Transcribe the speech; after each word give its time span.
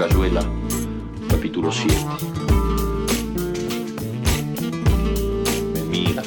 Cayuela, 0.00 0.40
capítulo 1.28 1.70
7. 1.70 1.94
Me 5.74 5.82
miras, 5.90 6.26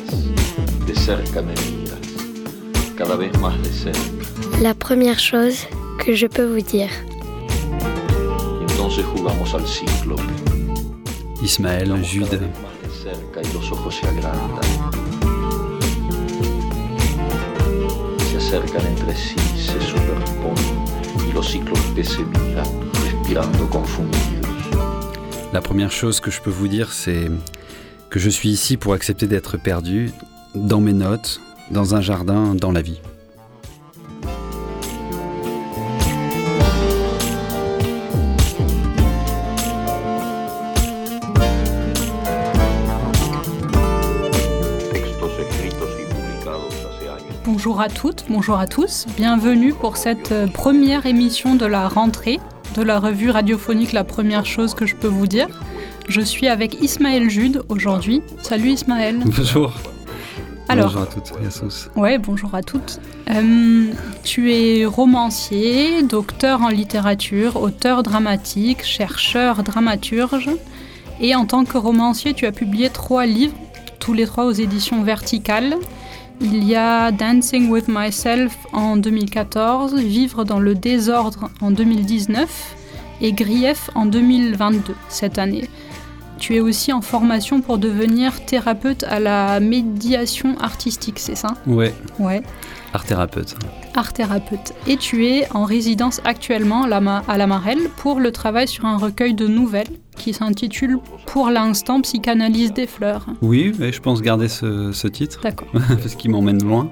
de 0.85 0.95
cerca 0.95 1.41
me 1.41 1.55
miras, 1.55 1.97
cada 2.95 3.15
vez 3.15 3.35
más 3.39 3.59
de 3.63 3.73
cerca. 3.73 3.99
La 4.61 4.75
première 4.75 5.17
chose 5.17 5.67
que 5.97 6.15
je 6.15 6.27
peux 6.27 6.45
vous 6.45 6.61
dire. 6.61 6.91
Y 8.59 8.71
entonces 8.71 9.03
jugamos 9.05 9.55
al 9.55 9.65
cíclope. 9.67 10.21
Ismaël, 11.41 11.89
Cada 11.89 12.07
Jude, 12.07 12.37
vez 12.37 12.51
más 12.61 12.79
de 12.83 12.89
cerca 13.09 13.41
y 13.41 13.53
los 13.53 13.71
ojos 13.71 13.95
se 13.95 14.07
agrandan. 14.07 14.69
Se 18.29 18.37
acercan 18.37 18.85
entre 18.85 19.15
sí, 19.15 19.35
se 19.57 19.81
superponen 19.81 20.85
y 21.27 21.33
los 21.33 21.49
cíclopes 21.49 22.07
se 22.07 22.21
miran, 22.21 22.92
respirando 23.23 23.67
confundidos. 23.67 24.49
la 25.53 25.61
première 25.61 25.91
chose 25.91 26.19
que 26.19 26.29
je 26.29 26.41
peux 26.41 26.49
vous 26.49 26.67
dire, 26.67 26.91
c'est 26.91 27.31
que 28.09 28.19
je 28.19 28.29
suis 28.29 28.49
ici 28.49 28.75
pour 28.75 28.93
accepter 28.93 29.27
d'être 29.27 29.57
perdu 29.57 30.11
dans 30.55 30.81
mes 30.81 30.93
notes, 30.93 31.39
dans 31.71 31.95
un 31.95 32.01
jardin, 32.01 32.53
dans 32.53 32.71
la 32.71 32.81
vie. 32.81 32.99
Bonjour 47.45 47.79
à 47.79 47.87
toutes, 47.87 48.25
bonjour 48.29 48.57
à 48.57 48.67
tous. 48.67 49.05
Bienvenue 49.15 49.73
pour 49.73 49.95
cette 49.95 50.33
euh, 50.33 50.47
première 50.47 51.05
émission 51.05 51.55
de 51.55 51.65
la 51.65 51.87
rentrée 51.87 52.39
de 52.73 52.81
la 52.81 52.99
revue 52.99 53.29
radiophonique 53.29 53.91
La 53.93 54.03
première 54.03 54.45
chose 54.45 54.73
que 54.73 54.85
je 54.85 54.95
peux 54.95 55.07
vous 55.07 55.27
dire. 55.27 55.47
Je 56.07 56.21
suis 56.21 56.47
avec 56.47 56.81
Ismaël 56.81 57.29
Jude 57.29 57.61
aujourd'hui. 57.69 58.21
Salut 58.41 58.69
Ismaël. 58.71 59.19
Bonjour. 59.25 59.73
Alors, 60.69 60.87
Bonjour 60.87 61.01
à 61.01 61.05
toutes 61.05 61.31
et 61.43 61.45
à 61.45 61.49
tous. 61.49 61.89
ouais, 61.95 62.17
bonjour 62.17 62.55
à 62.55 62.63
toutes. 62.63 62.99
Euh, 63.29 63.85
tu 64.23 64.53
es 64.53 64.85
romancier, 64.85 66.03
docteur 66.03 66.61
en 66.61 66.69
littérature, 66.69 67.61
auteur 67.61 68.01
dramatique, 68.01 68.83
chercheur 68.83 69.63
dramaturge. 69.63 70.49
Et 71.21 71.35
en 71.35 71.45
tant 71.45 71.65
que 71.65 71.77
romancier, 71.77 72.33
tu 72.33 72.45
as 72.45 72.51
publié 72.51 72.89
trois 72.89 73.25
livres, 73.25 73.53
tous 73.99 74.13
les 74.13 74.25
trois 74.25 74.45
aux 74.45 74.51
éditions 74.51 75.03
Verticales. 75.03 75.75
Il 76.41 76.63
y 76.63 76.75
a 76.75 77.11
Dancing 77.11 77.69
with 77.69 77.87
Myself 77.87 78.57
en 78.73 78.97
2014, 78.97 79.95
Vivre 79.95 80.43
dans 80.43 80.59
le 80.59 80.75
désordre 80.75 81.49
en 81.61 81.71
2019 81.71 82.75
et 83.21 83.31
Grief 83.31 83.89
en 83.95 84.05
2022, 84.05 84.93
cette 85.09 85.37
année. 85.37 85.69
Tu 86.39 86.55
es 86.55 86.59
aussi 86.59 86.91
en 86.91 87.01
formation 87.01 87.61
pour 87.61 87.77
devenir 87.77 88.43
thérapeute 88.45 89.03
à 89.03 89.19
la 89.19 89.59
médiation 89.61 90.57
artistique, 90.59 91.19
c'est 91.19 91.35
ça? 91.35 91.53
Ouais, 91.65 91.93
Ouais, 92.19 92.41
art 92.93 93.05
thérapeute. 93.05 93.55
art 93.95 94.11
thérapeute. 94.11 94.73
Et 94.87 94.97
tu 94.97 95.25
es 95.27 95.47
en 95.53 95.63
résidence 95.63 96.19
actuellement 96.25 96.83
à 96.83 96.87
la, 96.89 96.99
Ma- 96.99 97.23
à 97.29 97.37
la 97.37 97.47
Marelle 97.47 97.89
pour 97.95 98.19
le 98.19 98.31
travail 98.33 98.67
sur 98.67 98.85
un 98.85 98.97
recueil 98.97 99.33
de 99.33 99.47
nouvelles 99.47 99.87
qui 100.23 100.33
s'intitule 100.33 100.97
Pour 101.25 101.49
l'instant 101.49 101.99
psychanalyse 102.01 102.71
des 102.73 102.87
fleurs. 102.87 103.25
Oui, 103.41 103.73
mais 103.77 103.91
je 103.91 103.99
pense 104.01 104.21
garder 104.21 104.47
ce, 104.47 104.91
ce 104.93 105.07
titre 105.07 105.41
D'accord. 105.43 105.67
parce 105.73 106.15
qu'il 106.15 106.31
m'emmène 106.31 106.63
loin. 106.63 106.89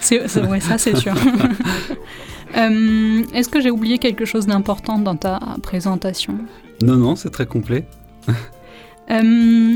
C'est, 0.00 0.28
c'est- 0.28 0.46
ouais, 0.46 0.60
ça 0.60 0.76
c'est 0.78 0.96
sûr. 0.96 1.14
Euh, 2.56 3.24
est-ce 3.34 3.48
que 3.48 3.60
j'ai 3.60 3.72
oublié 3.72 3.98
quelque 3.98 4.24
chose 4.24 4.46
d'important 4.46 5.00
dans 5.00 5.16
ta 5.16 5.40
présentation? 5.60 6.38
Non, 6.84 6.94
non, 6.94 7.16
c'est 7.16 7.30
très 7.30 7.46
complet. 7.46 7.84
Euh, 9.10 9.74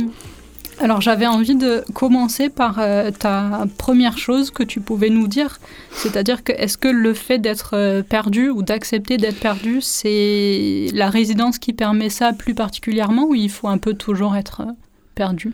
alors 0.80 1.00
j'avais 1.00 1.26
envie 1.26 1.56
de 1.56 1.82
commencer 1.92 2.48
par 2.48 2.78
euh, 2.78 3.10
ta 3.10 3.66
première 3.78 4.16
chose 4.16 4.50
que 4.50 4.62
tu 4.62 4.80
pouvais 4.80 5.10
nous 5.10 5.26
dire, 5.26 5.58
c'est-à-dire 5.92 6.44
que 6.44 6.52
est-ce 6.52 6.78
que 6.78 6.88
le 6.88 7.14
fait 7.14 7.38
d'être 7.38 7.74
euh, 7.74 8.02
perdu 8.02 8.48
ou 8.48 8.62
d'accepter 8.62 9.16
d'être 9.16 9.40
perdu, 9.40 9.80
c'est 9.80 10.86
la 10.94 11.10
résidence 11.10 11.58
qui 11.58 11.72
permet 11.72 12.10
ça 12.10 12.32
plus 12.32 12.54
particulièrement 12.54 13.26
ou 13.26 13.34
il 13.34 13.50
faut 13.50 13.68
un 13.68 13.78
peu 13.78 13.94
toujours 13.94 14.36
être 14.36 14.62
euh, 14.62 14.72
perdu? 15.14 15.52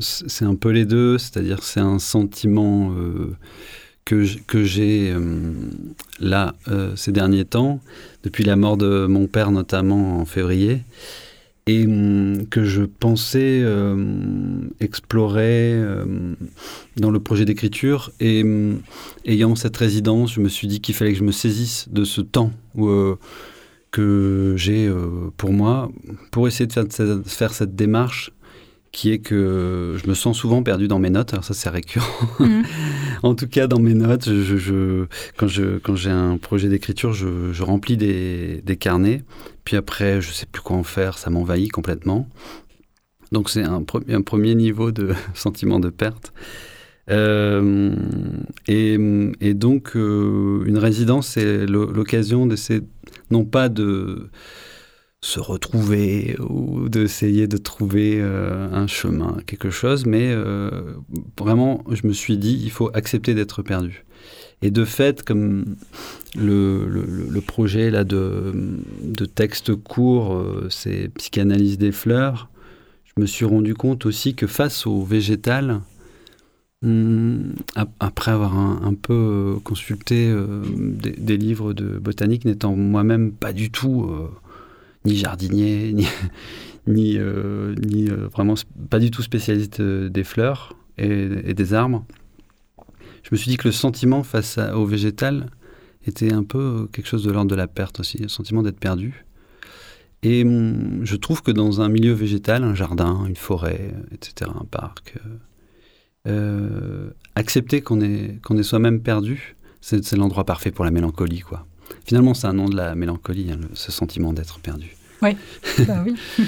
C'est 0.00 0.44
un 0.44 0.54
peu 0.54 0.68
les 0.68 0.84
deux, 0.84 1.18
c'est-à-dire 1.18 1.64
c'est 1.64 1.80
un 1.80 1.98
sentiment 1.98 2.94
que 4.04 4.62
j'ai 4.62 5.12
là 6.20 6.54
ces 6.94 7.10
derniers 7.10 7.44
temps, 7.44 7.80
depuis 8.22 8.44
la 8.44 8.54
mort 8.54 8.76
de 8.76 9.06
mon 9.06 9.26
père 9.26 9.50
notamment 9.50 10.20
en 10.20 10.24
février, 10.24 10.82
et 11.70 11.86
hum, 11.86 12.46
que 12.48 12.64
je 12.64 12.82
pensais 12.82 13.60
euh, 13.62 14.62
explorer 14.80 15.72
euh, 15.74 16.34
dans 16.96 17.10
le 17.10 17.20
projet 17.20 17.44
d'écriture. 17.44 18.10
Et 18.18 18.42
hum, 18.42 18.80
ayant 19.24 19.54
cette 19.54 19.76
résidence, 19.76 20.34
je 20.34 20.40
me 20.40 20.48
suis 20.48 20.66
dit 20.66 20.80
qu'il 20.80 20.94
fallait 20.94 21.12
que 21.12 21.18
je 21.18 21.24
me 21.24 21.32
saisisse 21.32 21.88
de 21.88 22.04
ce 22.04 22.20
temps 22.20 22.52
euh, 22.78 23.14
que 23.92 24.54
j'ai 24.56 24.86
euh, 24.86 25.30
pour 25.36 25.52
moi, 25.52 25.90
pour 26.32 26.48
essayer 26.48 26.66
de 26.66 27.22
faire 27.24 27.54
cette 27.54 27.76
démarche 27.76 28.32
qui 28.92 29.12
est 29.12 29.18
que 29.20 29.96
je 30.02 30.08
me 30.08 30.14
sens 30.14 30.36
souvent 30.36 30.62
perdu 30.62 30.88
dans 30.88 30.98
mes 30.98 31.10
notes. 31.10 31.32
Alors 31.32 31.44
ça, 31.44 31.54
c'est 31.54 31.68
récurrent. 31.68 32.06
Mhm. 32.40 32.62
en 33.22 33.34
tout 33.34 33.46
cas, 33.46 33.66
dans 33.66 33.78
mes 33.80 33.94
notes, 33.94 34.24
je, 34.26 34.56
je- 34.56 35.04
quand 35.36 35.46
j'ai 35.96 36.10
un 36.10 36.36
projet 36.38 36.68
d'écriture, 36.68 37.12
je, 37.12 37.52
je 37.52 37.62
remplis 37.62 37.96
des, 37.96 38.62
des 38.64 38.76
carnets. 38.76 39.22
Puis 39.64 39.76
après, 39.76 40.20
je 40.20 40.32
sais 40.32 40.46
plus 40.46 40.62
quoi 40.62 40.76
en 40.76 40.82
faire. 40.82 41.18
Ça 41.18 41.30
m'envahit 41.30 41.70
complètement. 41.70 42.28
Donc 43.32 43.48
c'est 43.48 43.62
un, 43.62 43.80
pre- 43.82 44.12
un 44.12 44.22
premier 44.22 44.54
niveau 44.56 44.90
de 44.90 45.14
sentiment 45.34 45.78
de 45.78 45.88
perte. 45.90 46.32
Euh, 47.10 47.94
et, 48.68 48.96
et 49.40 49.54
donc, 49.54 49.96
euh, 49.96 50.62
une 50.66 50.78
résidence, 50.78 51.28
c'est 51.28 51.66
l'o- 51.66 51.90
l'occasion 51.90 52.46
d'essayer, 52.46 52.82
non 53.30 53.44
pas 53.44 53.68
de 53.68 54.30
se 55.22 55.38
retrouver 55.38 56.36
ou 56.48 56.88
d'essayer 56.88 57.46
de 57.46 57.58
trouver 57.58 58.18
euh, 58.20 58.70
un 58.72 58.86
chemin, 58.86 59.36
quelque 59.46 59.70
chose, 59.70 60.06
mais 60.06 60.30
euh, 60.32 60.70
vraiment, 61.38 61.84
je 61.90 62.06
me 62.06 62.12
suis 62.12 62.38
dit, 62.38 62.58
il 62.62 62.70
faut 62.70 62.90
accepter 62.94 63.34
d'être 63.34 63.62
perdu. 63.62 64.04
Et 64.62 64.70
de 64.70 64.84
fait, 64.84 65.22
comme 65.22 65.76
le, 66.36 66.86
le, 66.86 67.40
projet 67.40 67.90
là 67.90 68.04
de, 68.04 68.52
de 69.02 69.24
texte 69.24 69.74
court, 69.74 70.34
euh, 70.34 70.68
c'est 70.70 71.08
Psychanalyse 71.14 71.78
des 71.78 71.92
fleurs, 71.92 72.48
je 73.04 73.20
me 73.20 73.26
suis 73.26 73.44
rendu 73.44 73.74
compte 73.74 74.06
aussi 74.06 74.34
que 74.34 74.46
face 74.46 74.86
au 74.86 75.02
végétal, 75.02 75.80
ap- 76.82 77.92
après 78.00 78.30
avoir 78.30 78.56
un, 78.56 78.94
peu 78.94 79.56
consulté 79.64 80.32
des, 80.76 81.36
livres 81.36 81.72
de 81.72 81.98
botanique, 81.98 82.44
n'étant 82.44 82.74
moi-même 82.76 83.32
pas 83.32 83.52
du 83.52 83.70
tout 83.70 84.08
ni 85.04 85.16
jardinier, 85.16 85.92
ni, 85.94 86.06
ni, 86.86 87.16
euh, 87.18 87.74
euh, 87.84 88.28
vraiment 88.32 88.54
pas 88.88 88.98
du 88.98 89.10
tout 89.10 89.22
spécialiste 89.22 89.80
euh, 89.80 90.08
des 90.08 90.24
fleurs 90.24 90.74
et, 90.98 91.54
des 91.54 91.74
arbres, 91.74 92.04
je 93.22 93.30
me 93.32 93.36
suis 93.36 93.50
dit 93.50 93.56
que 93.56 93.68
le 93.68 93.72
sentiment 93.72 94.22
face 94.22 94.58
au 94.74 94.84
végétal 94.84 95.46
était 96.06 96.32
un 96.32 96.42
peu 96.42 96.88
quelque 96.92 97.06
chose 97.06 97.24
de 97.24 97.30
l'ordre 97.30 97.50
de 97.50 97.54
la 97.54 97.68
perte 97.68 98.00
aussi, 98.00 98.18
le 98.18 98.28
sentiment 98.28 98.62
d'être 98.62 98.78
perdu. 98.78 99.24
Et 100.22 100.42
hum, 100.42 101.00
je 101.02 101.16
trouve 101.16 101.42
que 101.42 101.50
dans 101.50 101.80
un 101.80 101.88
milieu 101.88 102.12
végétal, 102.12 102.64
un 102.64 102.74
jardin, 102.74 103.24
une 103.26 103.36
forêt, 103.36 103.94
etc., 104.12 104.50
un 104.54 104.64
parc, 104.64 105.14
accepter 107.34 107.80
qu'on 107.80 108.02
est, 108.02 108.40
est 108.50 108.62
soi-même 108.62 109.00
perdu, 109.00 109.56
c'est 109.80 110.12
l'endroit 110.12 110.44
parfait 110.44 110.70
pour 110.70 110.84
la 110.84 110.90
mélancolie, 110.90 111.40
quoi. 111.40 111.66
Finalement, 112.04 112.34
c'est 112.34 112.46
un 112.46 112.52
nom 112.52 112.68
de 112.68 112.76
la 112.76 112.94
mélancolie, 112.94 113.50
hein, 113.50 113.60
ce 113.72 113.90
sentiment 113.90 114.34
d'être 114.34 114.60
perdu. 114.60 114.94
Bah 115.86 116.04
oui. 116.04 116.14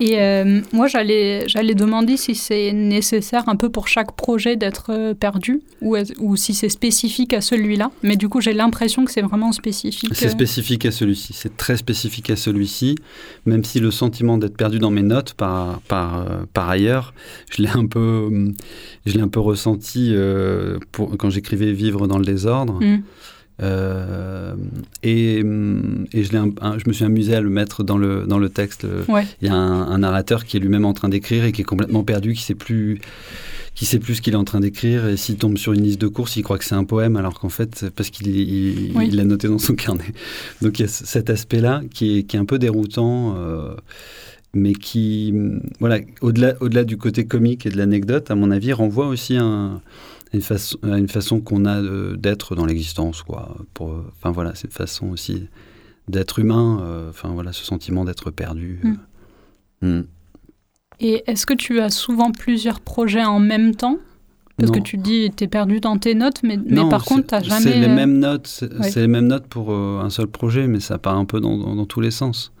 Et 0.00 0.20
euh, 0.20 0.60
moi, 0.72 0.86
j'allais, 0.86 1.48
j'allais 1.48 1.74
demander 1.74 2.16
si 2.16 2.36
c'est 2.36 2.72
nécessaire 2.72 3.48
un 3.48 3.56
peu 3.56 3.68
pour 3.68 3.88
chaque 3.88 4.12
projet 4.12 4.54
d'être 4.54 4.90
euh, 4.90 5.12
perdu 5.12 5.60
ou, 5.80 5.96
ou 6.20 6.36
si 6.36 6.54
c'est 6.54 6.68
spécifique 6.68 7.32
à 7.32 7.40
celui-là. 7.40 7.90
Mais 8.04 8.14
du 8.14 8.28
coup, 8.28 8.40
j'ai 8.40 8.52
l'impression 8.52 9.04
que 9.04 9.10
c'est 9.10 9.22
vraiment 9.22 9.50
spécifique. 9.50 10.14
C'est 10.14 10.26
euh, 10.26 10.30
spécifique 10.30 10.86
à 10.86 10.92
celui-ci, 10.92 11.32
c'est 11.32 11.56
très 11.56 11.76
spécifique 11.76 12.30
à 12.30 12.36
celui-ci, 12.36 12.94
même 13.44 13.64
si 13.64 13.80
le 13.80 13.90
sentiment 13.90 14.38
d'être 14.38 14.56
perdu 14.56 14.78
dans 14.78 14.92
mes 14.92 15.02
notes 15.02 15.34
par, 15.34 15.80
par, 15.88 16.24
par 16.52 16.70
ailleurs, 16.70 17.12
je 17.50 17.62
l'ai 17.62 17.70
un 17.70 17.86
peu, 17.86 18.30
je 19.04 19.14
l'ai 19.14 19.20
un 19.20 19.28
peu 19.28 19.40
ressenti 19.40 20.12
euh, 20.12 20.78
pour, 20.92 21.16
quand 21.16 21.30
j'écrivais 21.30 21.72
Vivre 21.72 22.06
dans 22.06 22.18
le 22.18 22.24
désordre. 22.24 22.80
Mm. 22.80 23.02
Euh, 23.60 24.54
et, 25.02 25.38
et 25.38 25.42
je, 25.42 26.30
je, 26.30 26.88
me 26.88 26.92
suis 26.92 27.04
amusé 27.04 27.34
à 27.34 27.40
le 27.40 27.50
mettre 27.50 27.82
dans 27.82 27.98
le, 27.98 28.24
dans 28.26 28.38
le 28.38 28.48
texte. 28.48 28.86
Il 29.42 29.48
y 29.48 29.50
a 29.50 29.54
un, 29.54 29.98
narrateur 29.98 30.44
qui 30.44 30.56
est 30.56 30.60
lui-même 30.60 30.84
en 30.84 30.92
train 30.92 31.08
d'écrire 31.08 31.44
et 31.44 31.52
qui 31.52 31.62
est 31.62 31.64
complètement 31.64 32.04
perdu, 32.04 32.34
qui 32.34 32.42
sait 32.42 32.54
plus 32.54 33.00
qui 33.74 33.86
sait 33.86 34.00
plus 34.00 34.16
ce 34.16 34.22
qu'il 34.22 34.32
est 34.32 34.36
en 34.36 34.44
train 34.44 34.58
d'écrire 34.58 35.06
et 35.06 35.16
s'il 35.16 35.36
tombe 35.36 35.56
sur 35.56 35.72
une 35.72 35.84
liste 35.84 36.00
de 36.00 36.08
courses, 36.08 36.34
il 36.34 36.42
croit 36.42 36.58
que 36.58 36.64
c'est 36.64 36.74
un 36.74 36.82
poème 36.82 37.16
alors 37.16 37.38
qu'en 37.38 37.48
fait, 37.48 37.86
parce 37.94 38.10
qu'il 38.10 38.92
l'a 38.92 39.24
noté 39.24 39.46
dans 39.46 39.58
son 39.58 39.76
carnet. 39.76 40.12
Donc 40.62 40.80
il 40.80 40.82
y 40.82 40.84
a 40.84 40.88
cet 40.88 41.30
aspect-là 41.30 41.82
qui 41.94 42.18
est, 42.18 42.22
qui 42.24 42.34
est 42.36 42.40
un 42.40 42.44
peu 42.44 42.58
déroutant. 42.58 43.36
Euh, 43.36 43.74
mais 44.54 44.72
qui, 44.72 45.34
voilà, 45.78 45.98
au-delà 46.22 46.54
au 46.60 46.68
-delà 46.68 46.82
du 46.82 46.96
côté 46.96 47.26
comique 47.26 47.66
et 47.66 47.70
de 47.70 47.76
l'anecdote, 47.76 48.30
à 48.30 48.34
mon 48.34 48.50
avis, 48.50 48.72
renvoie 48.72 49.06
aussi 49.06 49.36
un, 49.36 49.82
une, 50.32 50.42
façon, 50.42 50.78
une 50.82 51.08
façon 51.08 51.40
qu'on 51.40 51.64
a 51.64 51.80
d'être 52.16 52.54
dans 52.54 52.66
l'existence, 52.66 53.22
quoi. 53.22 53.56
Pour, 53.74 53.94
enfin 54.16 54.30
voilà, 54.30 54.54
c'est 54.54 54.68
une 54.68 54.72
façon 54.72 55.08
aussi 55.08 55.48
d'être 56.08 56.38
humain. 56.38 56.80
Euh, 56.82 57.10
enfin 57.10 57.30
voilà, 57.30 57.52
ce 57.52 57.64
sentiment 57.64 58.04
d'être 58.04 58.30
perdu. 58.30 58.80
Hmm. 58.82 59.86
Hmm. 59.86 60.02
Et 61.00 61.22
est-ce 61.26 61.46
que 61.46 61.54
tu 61.54 61.80
as 61.80 61.90
souvent 61.90 62.32
plusieurs 62.32 62.80
projets 62.80 63.24
en 63.24 63.38
même 63.38 63.74
temps? 63.74 63.98
Parce 64.58 64.72
que 64.72 64.80
tu 64.80 64.96
dis 64.96 65.30
tu 65.36 65.44
es 65.44 65.46
perdu 65.46 65.78
dans 65.78 65.98
tes 65.98 66.16
notes, 66.16 66.42
mais, 66.42 66.56
mais 66.56 66.88
par 66.88 67.04
contre, 67.04 67.28
tu 67.28 67.34
n'as 67.34 67.42
jamais. 67.42 67.60
C'est 67.60 67.78
les 67.78 67.86
mêmes 67.86 68.18
notes, 68.18 68.46
c'est 68.46 68.96
les 68.96 69.06
mêmes 69.06 69.28
notes 69.28 69.46
pour 69.46 69.72
euh, 69.72 70.00
un 70.02 70.10
seul 70.10 70.26
projet, 70.26 70.66
mais 70.66 70.80
ça 70.80 70.98
part 70.98 71.16
un 71.16 71.24
peu 71.24 71.40
dans, 71.40 71.56
dans, 71.56 71.86
tous 71.86 72.00
les 72.00 72.10
sens. 72.10 72.52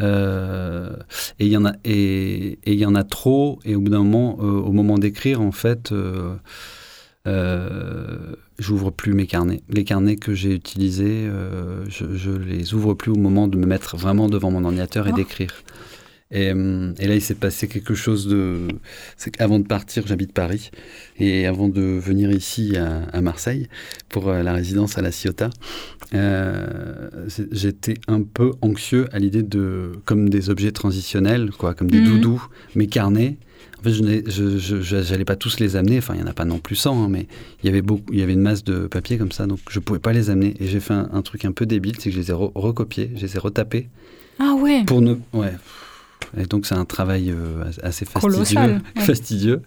Euh, 0.00 0.94
et 1.40 1.46
il 1.46 1.52
y 1.52 1.56
en 1.56 1.64
a 1.64 1.72
et 1.84 2.58
il 2.66 2.78
y 2.78 2.86
en 2.86 2.94
a 2.94 3.02
trop, 3.02 3.58
et 3.64 3.74
au 3.74 3.80
bout 3.80 3.90
d'un 3.90 4.04
moment, 4.04 4.38
au 4.38 4.70
moment 4.70 4.96
d'écrire, 4.96 5.40
en 5.40 5.50
fait, 5.50 5.90
euh, 5.90 6.36
j'ouvre 8.58 8.90
plus 8.90 9.14
mes 9.14 9.26
carnets. 9.26 9.62
Les 9.68 9.84
carnets 9.84 10.16
que 10.16 10.34
j'ai 10.34 10.54
utilisés, 10.54 11.26
euh, 11.26 11.84
je, 11.88 12.30
les 12.30 12.74
ouvre 12.74 12.94
plus 12.94 13.10
au 13.10 13.16
moment 13.16 13.48
de 13.48 13.56
me 13.56 13.66
mettre 13.66 13.96
vraiment 13.96 14.28
devant 14.28 14.50
mon 14.50 14.64
ordinateur 14.64 15.06
et 15.06 15.10
ah. 15.12 15.16
d'écrire. 15.16 15.52
Euh, 16.34 16.92
et, 16.98 17.06
là, 17.06 17.14
il 17.14 17.20
s'est 17.20 17.34
passé 17.34 17.68
quelque 17.68 17.94
chose 17.94 18.26
de. 18.26 18.66
C'est 19.16 19.30
qu'avant 19.30 19.58
de 19.58 19.66
partir, 19.66 20.06
j'habite 20.06 20.32
Paris. 20.32 20.70
Et 21.18 21.46
avant 21.46 21.68
de 21.68 21.80
venir 21.80 22.30
ici 22.32 22.76
à, 22.76 23.20
Marseille 23.20 23.68
pour 24.08 24.32
la 24.32 24.52
résidence 24.52 24.98
à 24.98 25.02
la 25.02 25.12
Ciotat, 25.12 25.50
j'étais 27.52 27.94
un 28.08 28.22
peu 28.22 28.52
anxieux 28.62 29.06
à 29.12 29.18
l'idée 29.18 29.42
de. 29.42 29.92
comme 30.06 30.28
des 30.28 30.50
objets 30.50 30.72
transitionnels, 30.72 31.50
quoi, 31.50 31.74
comme 31.74 31.90
des 31.90 32.00
mhm. 32.00 32.06
doudous, 32.06 32.46
mes 32.74 32.88
carnets 32.88 33.36
je 33.92 35.12
n'allais 35.12 35.24
pas 35.24 35.36
tous 35.36 35.60
les 35.60 35.76
amener. 35.76 35.98
Enfin, 35.98 36.14
il 36.14 36.18
n'y 36.18 36.24
en 36.24 36.30
a 36.30 36.34
pas 36.34 36.44
non 36.44 36.58
plus 36.58 36.76
100, 36.76 37.04
hein, 37.04 37.08
mais 37.08 37.26
il 37.62 37.66
y 37.66 37.68
avait 37.68 37.82
beaucoup, 37.82 38.12
il 38.12 38.18
y 38.18 38.22
avait 38.22 38.32
une 38.32 38.40
masse 38.40 38.64
de 38.64 38.86
papier 38.86 39.18
comme 39.18 39.32
ça, 39.32 39.46
donc 39.46 39.60
je 39.70 39.78
pouvais 39.80 39.98
pas 39.98 40.12
les 40.12 40.30
amener. 40.30 40.54
Et 40.60 40.66
j'ai 40.66 40.80
fait 40.80 40.94
un, 40.94 41.22
truc 41.22 41.44
un 41.44 41.52
peu 41.52 41.66
débile, 41.66 41.94
c'est 41.98 42.10
que 42.10 42.16
je 42.16 42.20
les 42.20 42.30
ai 42.30 42.34
recopiés, 42.34 43.10
je 43.16 43.22
les 43.22 43.36
ai 43.36 43.38
retapés. 43.38 43.88
Ah 44.38 44.54
ouais. 44.54 44.84
Pour 44.84 45.00
ne, 45.00 45.14
ouais. 45.32 45.52
Et 46.36 46.46
donc 46.46 46.66
c'est 46.66 46.74
un 46.74 46.84
travail 46.84 47.30
euh, 47.30 47.64
assez 47.82 48.04
fastidieux. 48.04 48.78
fastidieux. 48.98 49.62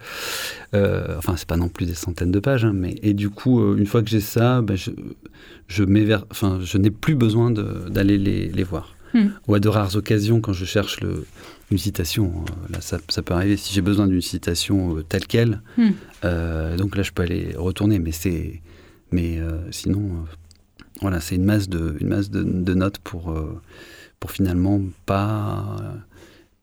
Euh, 0.74 1.16
enfin, 1.18 1.36
c'est 1.38 1.48
pas 1.48 1.58
non 1.58 1.70
plus 1.70 1.86
des 1.86 1.94
centaines 1.94 2.32
de 2.32 2.40
pages, 2.40 2.66
hein, 2.66 2.74
mais 2.74 2.96
et 3.02 3.14
du 3.14 3.30
coup, 3.30 3.62
euh, 3.62 3.78
une 3.78 3.86
fois 3.86 4.02
que 4.02 4.10
j'ai 4.10 4.20
ça, 4.20 4.62
ben, 4.62 4.76
je, 4.76 4.92
je, 5.68 5.84
enfin, 6.32 6.60
je 6.62 6.78
n'ai 6.78 6.92
plus 6.92 7.16
besoin 7.16 7.52
d'aller 7.52 8.18
les, 8.18 8.50
les, 8.50 8.64
voir. 8.64 8.96
Ou 9.48 9.56
à 9.56 9.60
de 9.60 9.70
rares 9.70 9.96
occasions, 9.96 10.42
quand 10.42 10.54
je 10.54 10.66
cherche 10.66 11.02
le, 11.02 11.26
une 11.72 11.78
citation. 11.78 12.46
Euh, 12.70 12.74
là, 12.74 12.82
ça, 12.82 13.22
peut 13.22 13.34
arriver 13.34 13.58
si 13.58 13.74
j'ai 13.74 13.82
besoin 13.82 14.08
d'une 14.08 14.22
citation 14.22 14.98
euh, 14.98 15.04
telle 15.04 15.26
qu'elle. 15.28 15.62
Hmm. 15.78 15.92
Euh, 16.24 16.78
donc 16.78 16.96
là, 16.96 17.04
je 17.04 17.12
peux 17.12 17.24
aller 17.24 17.54
retourner, 17.56 18.00
mais 18.00 18.12
c'est, 18.12 18.62
mais 19.12 19.40
sinon, 19.72 20.26
voilà, 21.02 21.20
c'est 21.20 21.36
une 21.36 21.46
masse 21.46 21.70
de, 21.70 21.96
une 22.00 22.08
masse 22.08 22.30
de, 22.30 22.74
notes 22.74 22.98
pour, 23.00 23.34
pour 24.20 24.32
finalement 24.32 24.82
pas, 25.06 25.78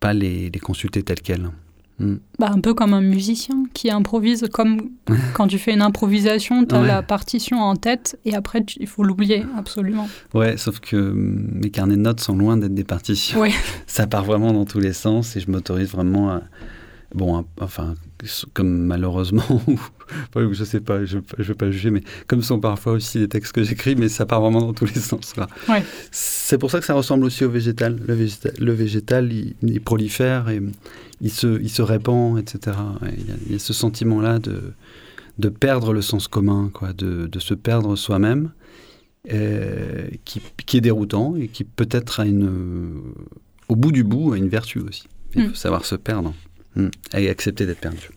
pas 0.01 0.13
les, 0.13 0.51
les 0.51 0.61
consulter 0.61 1.03
telles 1.03 1.23
quelles. 1.23 1.51
Mm. 1.99 2.15
Bah, 2.39 2.51
un 2.53 2.61
peu 2.61 2.75
comme 2.75 2.93
un 2.93 3.01
musicien 3.01 3.65
qui 3.73 3.91
improvise, 3.91 4.49
comme 4.53 4.91
quand 5.35 5.47
tu 5.47 5.59
fais 5.59 5.73
une 5.73 5.83
improvisation, 5.83 6.65
tu 6.65 6.75
as 6.75 6.83
la 6.83 7.03
partition 7.03 7.61
en 7.61 7.77
tête 7.77 8.19
et 8.25 8.35
après 8.35 8.65
il 8.79 8.87
faut 8.87 9.05
l'oublier 9.05 9.45
absolument. 9.57 10.09
Ouais, 10.33 10.57
sauf 10.57 10.81
que 10.81 10.97
mm, 10.97 11.61
mes 11.63 11.71
carnets 11.71 11.97
de 11.97 12.03
notes 12.03 12.21
sont 12.21 12.37
loin 12.37 12.57
d'être 12.57 12.75
des 12.75 12.85
partitions. 12.85 13.43
Ça 13.87 14.07
part 14.07 14.25
vraiment 14.25 14.53
dans 14.53 14.65
tous 14.65 14.81
les 14.81 14.93
sens 14.93 15.37
et 15.37 15.41
je 15.41 15.51
m'autorise 15.51 15.91
vraiment 15.91 16.31
à, 16.31 16.43
bon, 17.15 17.45
enfin, 17.61 17.95
comme 18.53 18.87
malheureusement, 18.87 19.45
je 20.37 20.65
sais 20.65 20.81
pas, 20.81 21.05
je 21.05 21.19
ne 21.19 21.45
veux 21.45 21.55
pas 21.55 21.71
juger, 21.71 21.91
mais 21.91 22.03
comme 22.27 22.43
sont 22.43 22.61
parfois 22.61 22.95
aussi 22.95 23.19
les 23.19 23.29
textes 23.29 23.53
que 23.53 23.63
j'écris, 23.63 23.95
mais 23.95 24.09
ça 24.09 24.27
part 24.27 24.41
vraiment 24.41 24.61
dans 24.61 24.73
tous 24.73 24.87
les 24.87 25.01
sens. 25.01 25.35
C'est 26.11 26.59
pour 26.59 26.71
ça 26.71 26.81
que 26.81 26.87
ça 26.87 26.95
ressemble 26.95 27.25
aussi 27.25 27.45
au 27.45 27.51
végétal. 27.51 27.99
Le 28.07 28.15
végétal, 28.15 28.53
le 28.59 28.73
végétal 28.73 29.33
il, 29.33 29.81
prolifère 29.81 30.49
et 30.49 30.61
il 31.25 31.33
se, 31.33 31.61
il 31.61 31.71
se 31.71 31.83
répand, 31.83 32.39
etc. 32.39 32.77
Il 33.49 33.53
y, 33.53 33.57
a, 33.57 33.59
ce 33.59 33.73
sentiment-là 33.73 34.39
de, 34.39 34.75
de 35.39 35.49
perdre 35.49 35.93
le 35.93 36.03
sens 36.03 36.29
commun, 36.29 36.71
quoi, 36.73 36.93
de, 36.93 37.27
de 37.27 37.39
se 37.41 37.55
perdre 37.55 37.97
soi-même, 37.97 38.53
euh, 39.33 40.07
qui, 40.25 40.41
qui, 40.65 40.77
est 40.77 40.83
déroutant 40.83 41.35
et 41.35 41.49
qui 41.49 41.65
peut-être 41.65 42.21
a 42.21 42.27
une, 42.27 43.01
au 43.69 43.75
bout 43.75 43.91
du 43.91 44.05
bout, 44.05 44.35
a 44.35 44.37
une 44.37 44.49
vertu 44.49 44.79
aussi. 44.79 45.09
Il 45.35 45.43
mm. 45.43 45.49
faut 45.49 45.55
savoir 45.57 45.85
se 45.85 45.97
perdre. 45.97 46.33
Hmm. 46.77 46.89
et 47.17 47.29
accepter 47.29 47.67
d'être 47.67 47.79
perdu. 47.79 48.11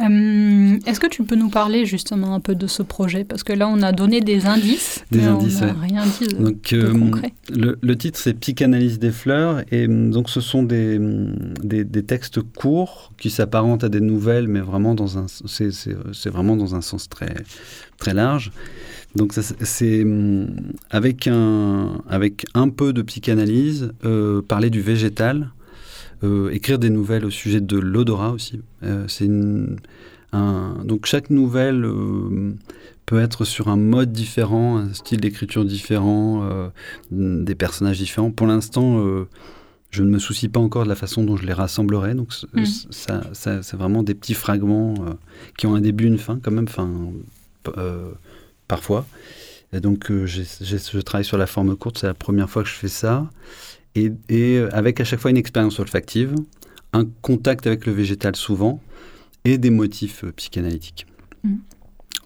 Euh, 0.00 0.78
est-ce 0.86 1.00
que 1.00 1.06
tu 1.06 1.22
peux 1.22 1.34
nous 1.34 1.50
parler 1.50 1.84
justement 1.84 2.34
un 2.34 2.40
peu 2.40 2.54
de 2.54 2.66
ce 2.66 2.82
projet? 2.82 3.24
Parce 3.24 3.42
que 3.42 3.52
là, 3.52 3.68
on 3.68 3.82
a 3.82 3.92
donné 3.92 4.22
des 4.22 4.46
indices, 4.46 5.04
des 5.10 5.18
mais 5.18 5.24
indices, 5.26 5.60
on 5.60 5.66
n'a 5.66 5.72
rien 5.74 6.04
dit 6.06 6.28
de, 6.28 6.42
donc, 6.42 6.72
euh, 6.72 6.92
concret. 6.92 7.34
Le, 7.50 7.96
titre, 7.98 8.18
c'est 8.18 8.32
Psychanalyse 8.32 8.98
des 8.98 9.10
fleurs. 9.10 9.62
Et 9.70 9.86
hum, 9.86 10.10
donc, 10.10 10.30
ce 10.30 10.40
sont 10.40 10.62
des, 10.62 10.96
hum, 10.96 11.34
des, 11.62 12.02
textes 12.04 12.40
courts 12.40 13.12
qui 13.18 13.28
s'apparentent 13.28 13.84
à 13.84 13.90
des 13.90 14.00
nouvelles, 14.00 14.48
mais 14.48 14.60
vraiment 14.60 14.94
dans 14.94 15.18
un, 15.18 15.26
c'est, 15.28 16.30
vraiment 16.30 16.56
dans 16.56 16.74
un 16.74 16.80
sens 16.80 17.10
très, 17.10 17.34
très 17.98 18.14
large. 18.14 18.50
Donc, 19.14 19.34
c'est 19.34 20.02
hum, 20.04 20.56
avec 20.88 21.26
un, 21.26 22.00
avec 22.08 22.46
un 22.54 22.70
peu 22.70 22.94
de 22.94 23.02
psychanalyse, 23.02 23.92
euh, 24.06 24.40
parler 24.40 24.70
du 24.70 24.80
végétal 24.80 25.50
écrire 26.52 26.78
des 26.78 26.90
nouvelles 26.90 27.24
au 27.24 27.30
sujet 27.30 27.60
de 27.60 27.78
l'odorat 27.78 28.30
aussi. 28.30 28.60
Euh, 28.82 29.04
c'est 29.08 29.28
un, 30.32 30.84
donc 30.84 31.06
chaque 31.06 31.30
nouvelle 31.30 31.84
euh, 31.84 32.54
peut 33.06 33.20
être 33.20 33.44
sur 33.44 33.68
un 33.68 33.76
mode 33.76 34.12
différent, 34.12 34.78
un 34.78 34.92
style 34.94 35.20
d'écriture 35.20 35.64
différent, 35.64 36.48
des 37.10 37.54
personnages 37.54 37.98
différents. 37.98 38.30
Pour 38.30 38.46
l'instant, 38.46 39.04
je 39.90 40.02
ne 40.02 40.08
me 40.08 40.18
soucie 40.18 40.48
pas 40.48 40.60
encore 40.60 40.84
de 40.84 40.88
la 40.88 40.94
façon 40.94 41.24
dont 41.24 41.36
je 41.36 41.44
les 41.44 41.52
rassemblerai. 41.52 42.14
Donc, 42.14 42.28
mmh. 42.54 42.64
ça, 42.90 43.22
c'est 43.34 43.76
vraiment 43.76 44.04
des 44.04 44.14
petits 44.14 44.34
fragments 44.34 44.94
qui 45.58 45.66
ont 45.66 45.74
un 45.74 45.80
début, 45.80 46.06
une 46.06 46.16
fin, 46.16 46.38
quand 46.40 46.52
même, 46.52 46.68
fin, 46.68 46.88
parfois. 48.68 49.04
Et 49.72 49.80
donc, 49.80 50.10
je 50.10 51.00
travaille 51.00 51.24
sur 51.24 51.38
la 51.38 51.46
forme 51.46 51.76
courte. 51.76 51.98
C'est 51.98 52.06
la 52.06 52.14
première 52.14 52.48
fois 52.48 52.62
que 52.62 52.68
je 52.68 52.74
fais 52.74 52.88
ça 52.88 53.28
et, 53.94 54.12
euh, 54.30 54.68
avec 54.72 55.00
à 55.00 55.04
chaque 55.04 55.20
fois 55.20 55.30
une 55.30 55.36
expérience 55.36 55.78
olfactive, 55.78 56.34
un 56.92 57.06
contact 57.22 57.66
avec 57.66 57.86
le 57.86 57.92
végétal 57.92 58.36
souvent, 58.36 58.80
et 59.44 59.58
des 59.58 59.70
motifs 59.70 60.24
euh, 60.24 60.32
psychanalytiques. 60.32 61.06
Mm. 61.44 61.56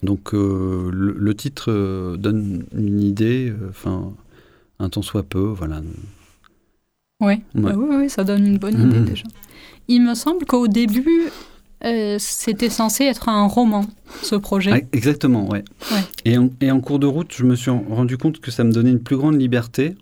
Donc 0.03 0.35
euh, 0.35 0.91
le, 0.93 1.35
titre 1.35 2.17
donne 2.19 2.65
une 2.77 3.01
idée, 3.01 3.53
enfin 3.71 4.13
un 4.79 4.91
temps 4.91 5.03
soit 5.03 5.23
peu, 5.23 5.41
voilà. 5.41 5.81
Ouais. 7.21 7.41
Bah 7.55 7.73
oui, 7.75 7.97
oui, 7.97 8.11
ça 8.11 8.23
donne 8.23 8.47
une 8.47 8.59
bonne 8.59 8.79
idée 8.79 9.01
déjà. 9.01 9.25
Il 9.89 10.03
me 10.03 10.15
semble 10.15 10.45
qu'au 10.45 10.69
début, 10.69 11.31
c'était 12.19 12.69
censé 12.69 13.05
être 13.05 13.31
un 13.31 13.47
roman, 13.47 13.87
ce 14.23 14.37
projet. 14.37 14.71
Ah, 14.75 14.87
exactement, 14.93 15.49
ouais. 15.49 15.65
ouais. 15.93 16.01
Et, 16.27 16.37
et, 16.61 16.71
en, 16.71 16.81
cours 16.81 16.99
de 16.99 17.07
route, 17.07 17.33
je 17.35 17.45
me 17.45 17.57
suis 17.57 17.71
rendu 17.71 18.19
compte 18.19 18.39
que 18.41 18.51
ça 18.51 18.65
me 18.65 18.73
donnait 18.73 18.91
une 18.91 19.03
plus 19.03 19.17
grande 19.17 19.41
liberté 19.41 19.97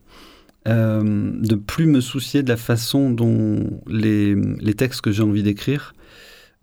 euh, 0.66 1.32
de 1.34 1.56
plus 1.56 1.86
me 1.86 2.00
soucier 2.00 2.42
de 2.42 2.48
la 2.48 2.56
façon 2.56 3.10
dont 3.10 3.82
les, 3.86 4.34
textes 4.76 5.02
que 5.02 5.12
j'ai 5.12 5.22
envie 5.22 5.42
d'écrire 5.42 5.94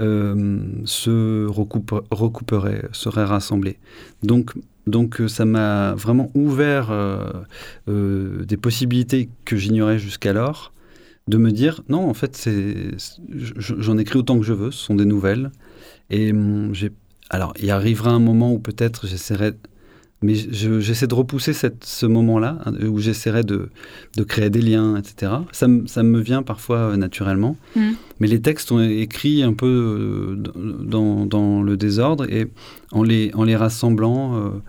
euh, 0.02 0.60
se 0.86 1.46
recouperaient, 1.48 2.90
seraient 2.94 3.26
rassemblés. 3.26 3.78
Donc, 4.24 4.54
donc 4.88 5.22
euh, 5.22 5.28
ça 5.28 5.46
m'a 5.46 5.94
vraiment 5.94 6.32
ouvert 6.34 6.92
des 7.88 8.58
possibilités 8.58 9.30
que 9.46 9.56
j'ignorais 9.56 10.00
jusqu'alors, 10.00 10.74
de 11.28 11.38
me 11.38 11.52
dire 11.52 11.82
non, 11.88 12.10
en 12.10 12.16
fait, 12.16 12.50
j'en 13.58 13.98
écris 14.00 14.18
autant 14.18 14.40
que 14.40 14.46
je 14.46 14.54
veux, 14.54 14.72
ce 14.72 14.84
sont 14.84 14.96
des 14.96 15.06
nouvelles. 15.06 15.52
Et 16.10 16.32
hum, 16.32 16.74
alors, 17.30 17.54
il 17.60 17.70
arrivera 17.72 18.12
un 18.12 18.20
moment 18.20 18.52
où 18.52 18.60
peut-être 18.60 19.08
j'essaierai 19.08 19.54
mais 20.24 20.36
j'essaie 20.36 21.08
de 21.08 21.16
repousser 21.16 21.54
cette, 21.54 21.84
ce 21.84 22.06
moment-là 22.06 22.60
hein, 22.66 22.74
où 22.86 23.00
j'essaierai 23.00 23.44
de, 23.44 23.70
de, 24.18 24.24
créer 24.24 24.52
des 24.52 24.62
liens, 24.62 24.96
etc. 24.96 25.32
Ça, 25.52 25.68
ça 25.88 26.04
me 26.04 26.20
vient 26.20 26.44
parfois 26.44 26.78
euh, 26.78 26.98
naturellement. 26.98 27.58
Mm. 27.76 27.92
Mais 28.20 28.28
les 28.28 28.40
textes 28.40 28.70
sont 28.70 28.80
écrits 28.80 29.42
un 29.42 29.54
peu 29.54 29.66
euh, 29.68 30.36
dans, 30.84 31.26
dans, 31.26 31.64
le 31.64 31.76
désordre 31.76 32.32
et 32.32 32.52
en 32.92 33.02
les, 33.02 33.32
en 33.34 33.46
les 33.46 33.56
rassemblant, 33.56 34.62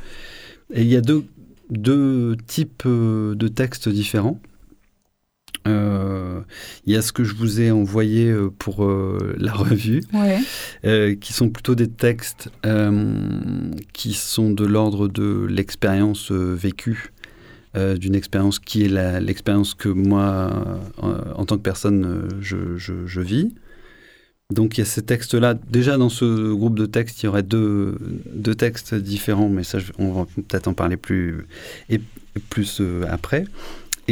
Et 0.72 0.82
il 0.82 0.88
y 0.88 0.96
a 0.96 1.02
deux, 1.02 1.24
deux 1.72 2.36
types 2.46 2.84
euh, 2.86 3.34
de 3.34 3.48
textes 3.48 3.88
différents. 3.88 4.40
Euh, 5.68 6.40
il 6.86 6.92
y 6.92 6.96
a 6.96 7.02
ce 7.02 7.12
que 7.12 7.24
je 7.24 7.34
vous 7.34 7.60
ai 7.60 7.70
envoyé 7.70 8.28
euh, 8.28 8.50
pour 8.50 8.84
la 9.38 9.52
revue, 9.52 10.02
qui 11.20 11.32
sont 11.32 11.50
plutôt 11.50 11.74
des 11.74 11.88
textes 11.88 12.50
qui 13.92 14.14
sont 14.14 14.50
de 14.50 14.64
l'ordre 14.64 15.08
de 15.08 15.46
l'expérience 15.48 16.30
vécue, 16.32 17.12
d'une 17.74 18.14
expérience 18.14 18.58
qui 18.58 18.84
est 18.84 19.20
l'expérience 19.20 19.74
que 19.74 19.88
moi, 19.88 20.80
en, 20.98 21.44
tant 21.44 21.56
que 21.56 21.62
personne, 21.62 22.28
je, 22.40 22.76
je 22.76 23.20
vis. 23.20 23.52
Donc 24.52 24.76
il 24.76 24.80
y 24.80 24.82
a 24.82 24.86
ces 24.86 25.02
textes-là. 25.02 25.54
Déjà 25.54 25.96
dans 25.96 26.08
ce 26.08 26.52
groupe 26.52 26.78
de 26.78 26.86
textes, 26.86 27.22
il 27.22 27.26
y 27.26 27.28
aurait 27.28 27.42
deux, 27.42 27.98
deux 28.34 28.54
textes 28.54 28.94
différents, 28.94 29.48
mais 29.48 29.64
ça, 29.64 29.78
on 29.98 30.12
va 30.12 30.26
peut-être 30.26 30.68
en 30.68 30.74
parler 30.74 30.96
plus, 30.96 31.46
et 31.88 32.00
plus 32.50 32.80
euh, 32.80 33.04
après. 33.08 33.44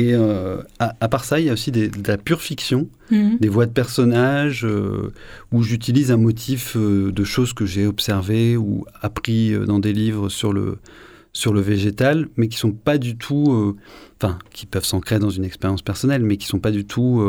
Et 0.00 0.14
euh, 0.14 0.62
à, 0.78 1.08
part 1.08 1.24
ça, 1.26 1.40
il 1.40 1.46
y 1.46 1.50
a 1.50 1.52
aussi 1.52 1.70
de 1.70 1.90
la 2.06 2.16
pure 2.16 2.40
fiction, 2.40 2.88
mhm. 3.10 3.36
des 3.38 3.48
voix 3.50 3.66
de 3.66 3.72
personnages, 3.72 4.64
euh, 4.64 5.12
où 5.52 5.62
j'utilise 5.62 6.10
un 6.10 6.16
motif 6.16 6.74
de 6.74 7.24
choses 7.24 7.52
que 7.52 7.66
j'ai 7.66 7.86
observées 7.86 8.56
ou 8.56 8.86
appris 9.02 9.52
dans 9.66 9.78
des 9.78 9.92
livres 9.92 10.30
sur 10.30 10.54
le, 10.54 10.78
sur 11.34 11.52
le 11.52 11.60
végétal, 11.60 12.28
mais 12.38 12.48
qui 12.48 12.56
sont 12.56 12.72
pas 12.72 12.96
du 12.96 13.18
tout, 13.18 13.76
enfin, 14.18 14.38
qui 14.54 14.64
peuvent 14.64 14.86
s'ancrer 14.86 15.18
dans 15.18 15.28
une 15.28 15.44
expérience 15.44 15.82
personnelle, 15.82 16.22
mais 16.22 16.38
qui 16.38 16.46
sont 16.46 16.60
pas 16.60 16.70
du 16.70 16.86
tout, 16.86 17.22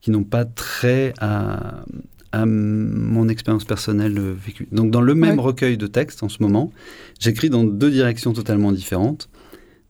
qui 0.00 0.10
n'ont 0.10 0.24
pas 0.24 0.46
trait 0.46 1.12
à, 1.20 1.84
à 2.32 2.46
mon 2.46 3.28
expérience 3.28 3.66
personnelle 3.66 4.18
vécue. 4.18 4.68
Donc 4.72 4.90
dans 4.90 5.02
le 5.02 5.14
même 5.14 5.38
recueil 5.38 5.76
de 5.76 5.86
textes 5.86 6.22
en 6.22 6.30
ce 6.30 6.42
moment, 6.42 6.72
j'écris 7.18 7.50
dans 7.50 7.64
deux 7.64 7.90
directions 7.90 8.32
totalement 8.32 8.72
différentes. 8.72 9.28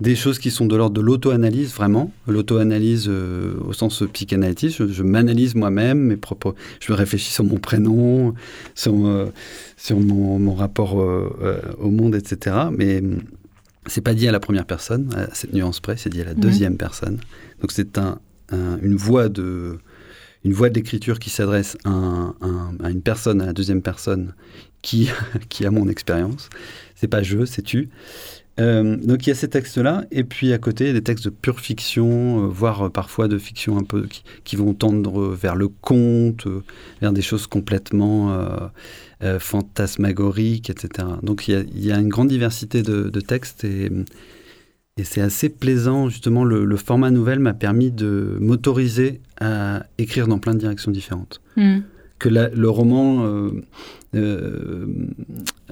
Des 0.00 0.16
choses 0.16 0.38
qui 0.38 0.50
sont 0.50 0.66
de 0.66 0.76
l'ordre 0.76 0.94
de 0.94 1.00
l'auto-analyse, 1.00 1.74
vraiment. 1.74 2.12
L'auto-analyse 2.26 3.06
euh, 3.08 3.54
au 3.66 3.72
sens 3.72 4.02
psychanalytique. 4.12 4.82
Je, 4.86 5.02
m'analyse 5.02 5.54
moi-même, 5.54 5.98
mes 5.98 6.16
propres. 6.16 6.54
Je 6.80 6.92
réfléchis 6.92 7.32
sur 7.32 7.44
mon 7.44 7.58
prénom, 7.58 8.34
sur, 8.74 8.94
euh, 9.06 9.26
sur 9.76 10.00
mon, 10.00 10.38
mon 10.38 10.54
rapport 10.54 11.00
euh, 11.00 11.60
au 11.78 11.90
monde, 11.90 12.14
etc. 12.14 12.56
Mais 12.72 13.00
hum, 13.00 13.20
c'est 13.86 14.00
pas 14.00 14.14
dit 14.14 14.26
à 14.26 14.32
la 14.32 14.40
première 14.40 14.64
personne, 14.64 15.10
à 15.14 15.34
cette 15.34 15.52
nuance 15.52 15.80
près, 15.80 15.96
c'est 15.96 16.10
dit 16.10 16.22
à 16.22 16.24
la 16.24 16.34
mhm. 16.34 16.40
deuxième 16.40 16.76
personne. 16.76 17.18
Donc 17.60 17.72
c'est 17.72 17.98
un, 17.98 18.18
une 18.82 18.96
voix 18.96 19.28
de 19.28 19.78
une 20.44 20.52
voix 20.52 20.70
d'écriture 20.70 21.18
qui 21.18 21.30
s'adresse 21.30 21.76
à, 21.84 22.32
une 22.88 23.02
personne, 23.02 23.42
à 23.42 23.46
la 23.46 23.52
deuxième 23.52 23.82
personne, 23.82 24.32
qui, 24.82 25.10
qui 25.48 25.66
a 25.66 25.70
mon 25.70 25.88
expérience. 25.88 26.48
C'est 26.94 27.08
pas 27.08 27.22
je, 27.22 27.44
c'est 27.44 27.62
tu. 27.62 27.90
Euh, 28.60 28.96
donc 28.96 29.26
il 29.26 29.30
y 29.30 29.32
a 29.32 29.34
ces 29.34 29.48
textes-là, 29.48 30.04
et 30.10 30.22
puis 30.22 30.52
à 30.52 30.58
côté, 30.58 30.84
il 30.84 30.86
y 30.88 30.90
a 30.90 30.94
des 30.94 31.02
textes 31.02 31.24
de 31.24 31.30
pure 31.30 31.60
fiction, 31.60 32.44
euh, 32.44 32.46
voire 32.46 32.82
euh, 32.82 32.88
parfois 32.90 33.26
de 33.26 33.38
fiction 33.38 33.78
un 33.78 33.84
peu 33.84 34.06
qui, 34.44 34.56
vont 34.56 34.74
tendre 34.74 35.28
vers 35.30 35.56
le 35.56 35.68
conte, 35.68 36.46
vers 37.00 37.12
des 37.12 37.22
choses 37.22 37.46
complètement 37.46 38.70
fantasmagoriques, 39.38 40.68
etc. 40.68 41.08
Donc 41.22 41.48
il 41.48 41.66
y, 41.74 41.92
a, 41.92 41.98
une 41.98 42.08
grande 42.08 42.28
diversité 42.28 42.82
de, 42.82 43.20
textes, 43.20 43.64
et 43.64 43.90
et 44.96 45.04
c'est 45.04 45.22
assez 45.22 45.48
plaisant, 45.48 46.10
justement, 46.10 46.44
le, 46.44 46.76
format 46.76 47.10
nouvelle 47.10 47.38
m'a 47.38 47.54
permis 47.54 47.90
de 47.90 48.36
m'autoriser 48.38 49.22
à 49.40 49.86
écrire 49.96 50.26
dans 50.28 50.38
plein 50.38 50.52
de 50.52 50.58
directions 50.58 50.90
différentes. 50.90 51.40
Hmm. 51.56 51.78
Que 52.20 52.28
le 52.28 52.68
roman, 52.70 53.24
euh, 53.24 53.50
euh, 54.14 54.86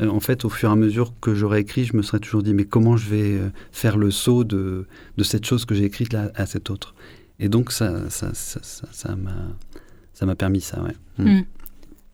en 0.01 0.21
fait, 0.21 0.45
au 0.45 0.49
fur 0.49 0.71
et 0.71 0.73
à 0.73 0.77
mesure 0.77 1.13
que 1.21 1.35
j'aurais 1.35 1.61
écrit, 1.61 1.85
je 1.85 1.97
me 1.97 2.03
serais 2.03 2.21
toujours 2.21 2.43
dit, 2.43 2.55
mais 2.55 2.65
comment 2.65 2.97
je 2.97 3.09
vais 3.09 3.33
euh, 3.35 3.51
faire 3.71 3.97
le 3.97 4.11
saut 4.11 4.45
de, 4.45 4.87
de 5.17 5.25
cette 5.25 5.45
chose 5.45 5.67
que 5.67 5.75
j'ai 5.75 5.85
écrite 5.85 6.13
là 6.13 6.31
à 6.35 6.47
cette 6.47 6.71
autre? 6.71 6.95
Et 7.39 7.49
donc, 7.49 7.71
ça 7.71 8.11
ça, 8.11 8.31
ça, 8.33 8.61
ça, 8.91 10.27
m'a 10.27 10.35
permis 10.35 10.63
ça, 10.63 10.83
ouais. 10.83 10.97
Hmm. 11.19 11.39
Hmm. 11.39 11.43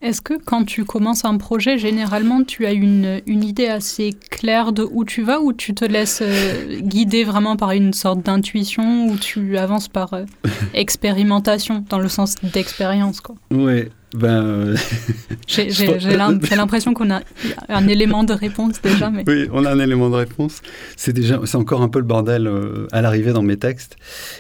Est-ce 0.05 0.21
que 0.21 0.35
quand 0.35 0.65
tu 0.65 0.85
commences 0.85 1.25
un 1.25 1.39
projet, 1.39 1.79
généralement, 1.79 2.45
tu 2.45 2.67
as 2.67 2.73
une, 2.73 3.23
une 3.25 3.43
idée 3.43 3.69
assez 3.69 4.13
claire 4.13 4.75
de 4.75 4.87
où 4.93 5.03
tu 5.07 5.23
vas 5.23 5.41
ou 5.41 5.55
tu 5.55 5.73
te 5.73 5.87
laisses 5.87 6.21
euh, 6.23 6.79
guider 6.81 7.25
vraiment 7.25 7.57
par 7.57 7.71
une 7.71 7.95
sorte 7.95 8.21
d'intuition 8.21 9.07
ou 9.07 9.17
tu 9.17 9.57
avances 9.57 9.89
par 9.89 10.13
euh, 10.13 10.27
expérimentation, 10.75 11.87
dans 11.89 12.01
le 12.01 12.09
sens 12.09 12.35
d'expérience 12.43 13.23
Oui, 13.51 13.85
ben, 14.15 14.45
euh, 14.45 14.77
j'ai 15.47 16.57
l'impression 16.57 16.95
qu'on 16.95 17.11
a 17.11 17.21
un 17.69 17.89
élément 17.89 18.25
de 18.25 18.33
réponse 18.33 18.81
déjà. 18.81 19.11
Mais... 19.11 19.25
Oui, 19.27 19.49
on 19.53 19.65
a 19.65 19.73
un 19.73 19.79
élément 19.79 20.09
de 20.09 20.17
réponse. 20.17 20.63
C'est 20.97 21.13
déjà, 21.13 21.41
c'est 21.45 21.57
encore 21.57 21.83
un 21.83 21.89
peu 21.89 21.99
le 21.99 22.07
bordel 22.07 22.51
à 22.93 23.03
l'arrivée 23.03 23.33
dans 23.33 23.43
mes 23.43 23.57
textes. 23.57 23.97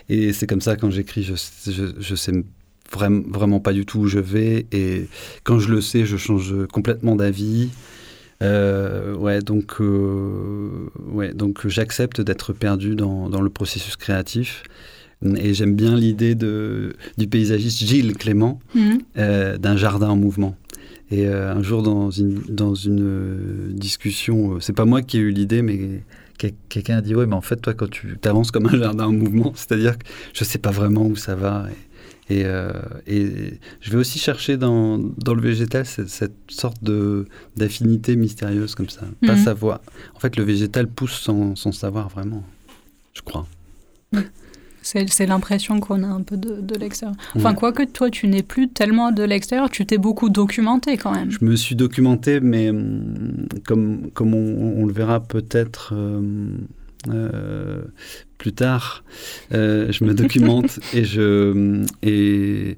Et 0.08 0.32
c'est 0.32 0.46
comme 0.46 0.60
ça 0.60 0.76
quand 0.76 0.90
j'écris, 0.90 1.22
je, 1.22 1.34
je, 1.70 1.84
je 1.98 2.14
sais 2.14 2.32
vraiment, 2.92 3.22
vraiment 3.28 3.60
pas 3.60 3.72
du 3.72 3.84
tout 3.84 4.00
où 4.00 4.06
je 4.06 4.18
vais. 4.18 4.66
Et 4.72 5.08
quand 5.42 5.58
je 5.58 5.70
le 5.70 5.80
sais, 5.80 6.04
je 6.06 6.16
change 6.16 6.54
complètement 6.72 7.16
d'avis. 7.16 7.70
Euh, 8.42 9.14
ouais, 9.14 9.40
donc, 9.40 9.80
euh, 9.80 10.90
ouais, 11.06 11.32
donc 11.32 11.66
j'accepte 11.66 12.20
d'être 12.20 12.52
perdu 12.52 12.94
dans, 12.94 13.28
dans, 13.28 13.40
le 13.40 13.50
processus 13.50 13.96
créatif. 13.96 14.64
Et 15.36 15.54
j'aime 15.54 15.74
bien 15.74 15.96
l'idée 15.96 16.34
du 16.34 17.28
paysagiste 17.28 17.84
Gilles 17.84 18.14
Clément, 18.16 18.60
mhm. 18.74 18.98
euh, 19.16 19.56
d'un 19.56 19.76
jardin 19.76 20.10
en 20.10 20.16
mouvement. 20.16 20.56
Et 21.10 21.26
un 21.26 21.62
jour, 21.62 21.82
dans 21.82 22.10
une, 22.10 22.40
dans 22.48 22.74
une 22.74 23.72
discussion, 23.74 24.58
c'est 24.60 24.72
pas 24.72 24.84
moi 24.86 25.02
qui 25.02 25.18
ai 25.18 25.20
eu 25.20 25.30
l'idée, 25.30 25.62
mais 25.62 26.02
quelqu'un 26.68 26.98
a 26.98 27.00
dit 27.00 27.14
Ouais, 27.14 27.26
mais 27.26 27.34
en 27.34 27.40
fait, 27.40 27.56
toi, 27.56 27.74
quand 27.74 27.90
tu 27.90 28.18
avances 28.24 28.50
comme 28.50 28.66
un 28.66 28.76
jardin 28.78 29.06
en 29.06 29.12
mouvement, 29.12 29.52
c'est-à-dire 29.56 29.98
que 29.98 30.06
je 30.32 30.44
sais 30.44 30.58
pas 30.58 30.70
vraiment 30.70 31.06
où 31.06 31.16
ça 31.16 31.34
va. 31.34 31.66
Et, 32.30 32.44
euh, 32.46 32.72
et, 33.06 33.58
je 33.80 33.90
vais 33.90 33.98
aussi 33.98 34.18
chercher 34.18 34.56
dans, 34.56 34.98
dans 34.98 35.34
le 35.34 35.42
végétal 35.42 35.84
cette, 35.84 36.08
cette 36.08 36.32
sorte 36.48 36.82
d'affinité 37.54 38.16
mystérieuse 38.16 38.74
comme 38.74 38.88
ça, 38.88 39.02
pas 39.26 39.36
mhm. 39.36 39.44
savoir. 39.44 39.80
En 40.14 40.20
fait, 40.20 40.36
le 40.36 40.44
végétal 40.44 40.88
pousse 40.88 41.20
sans, 41.20 41.54
sans 41.54 41.72
savoir 41.72 42.08
vraiment, 42.08 42.42
je 43.12 43.20
crois. 43.20 43.46
C'est 44.84 45.26
l'impression 45.26 45.80
qu'on 45.80 46.02
a 46.02 46.06
un 46.06 46.20
peu 46.20 46.36
de, 46.36 46.60
de 46.60 46.74
l'extérieur. 46.76 47.16
Enfin, 47.34 47.54
quoique 47.54 47.82
toi, 47.84 48.10
tu 48.10 48.28
n'es 48.28 48.42
plus 48.42 48.68
tellement 48.68 49.12
de 49.12 49.22
l'extérieur, 49.22 49.70
tu 49.70 49.86
t'es 49.86 49.98
beaucoup 49.98 50.28
documenté 50.28 50.98
quand 50.98 51.12
même. 51.12 51.30
Je 51.30 51.42
me 51.42 51.56
suis 51.56 51.74
documenté, 51.74 52.40
mais 52.40 52.68
hum, 52.70 53.46
comme, 53.66 54.10
comme 54.12 54.34
on, 54.34 54.84
le 54.84 54.92
verra 54.92 55.20
peut-être 55.20 55.94
euh, 55.96 56.20
euh, 57.08 57.82
plus 58.36 58.52
tard, 58.52 59.04
euh, 59.54 59.90
je 59.90 60.04
me 60.04 60.12
documente 60.12 60.78
et 60.92 61.04
je 61.04 61.82
et 62.02 62.76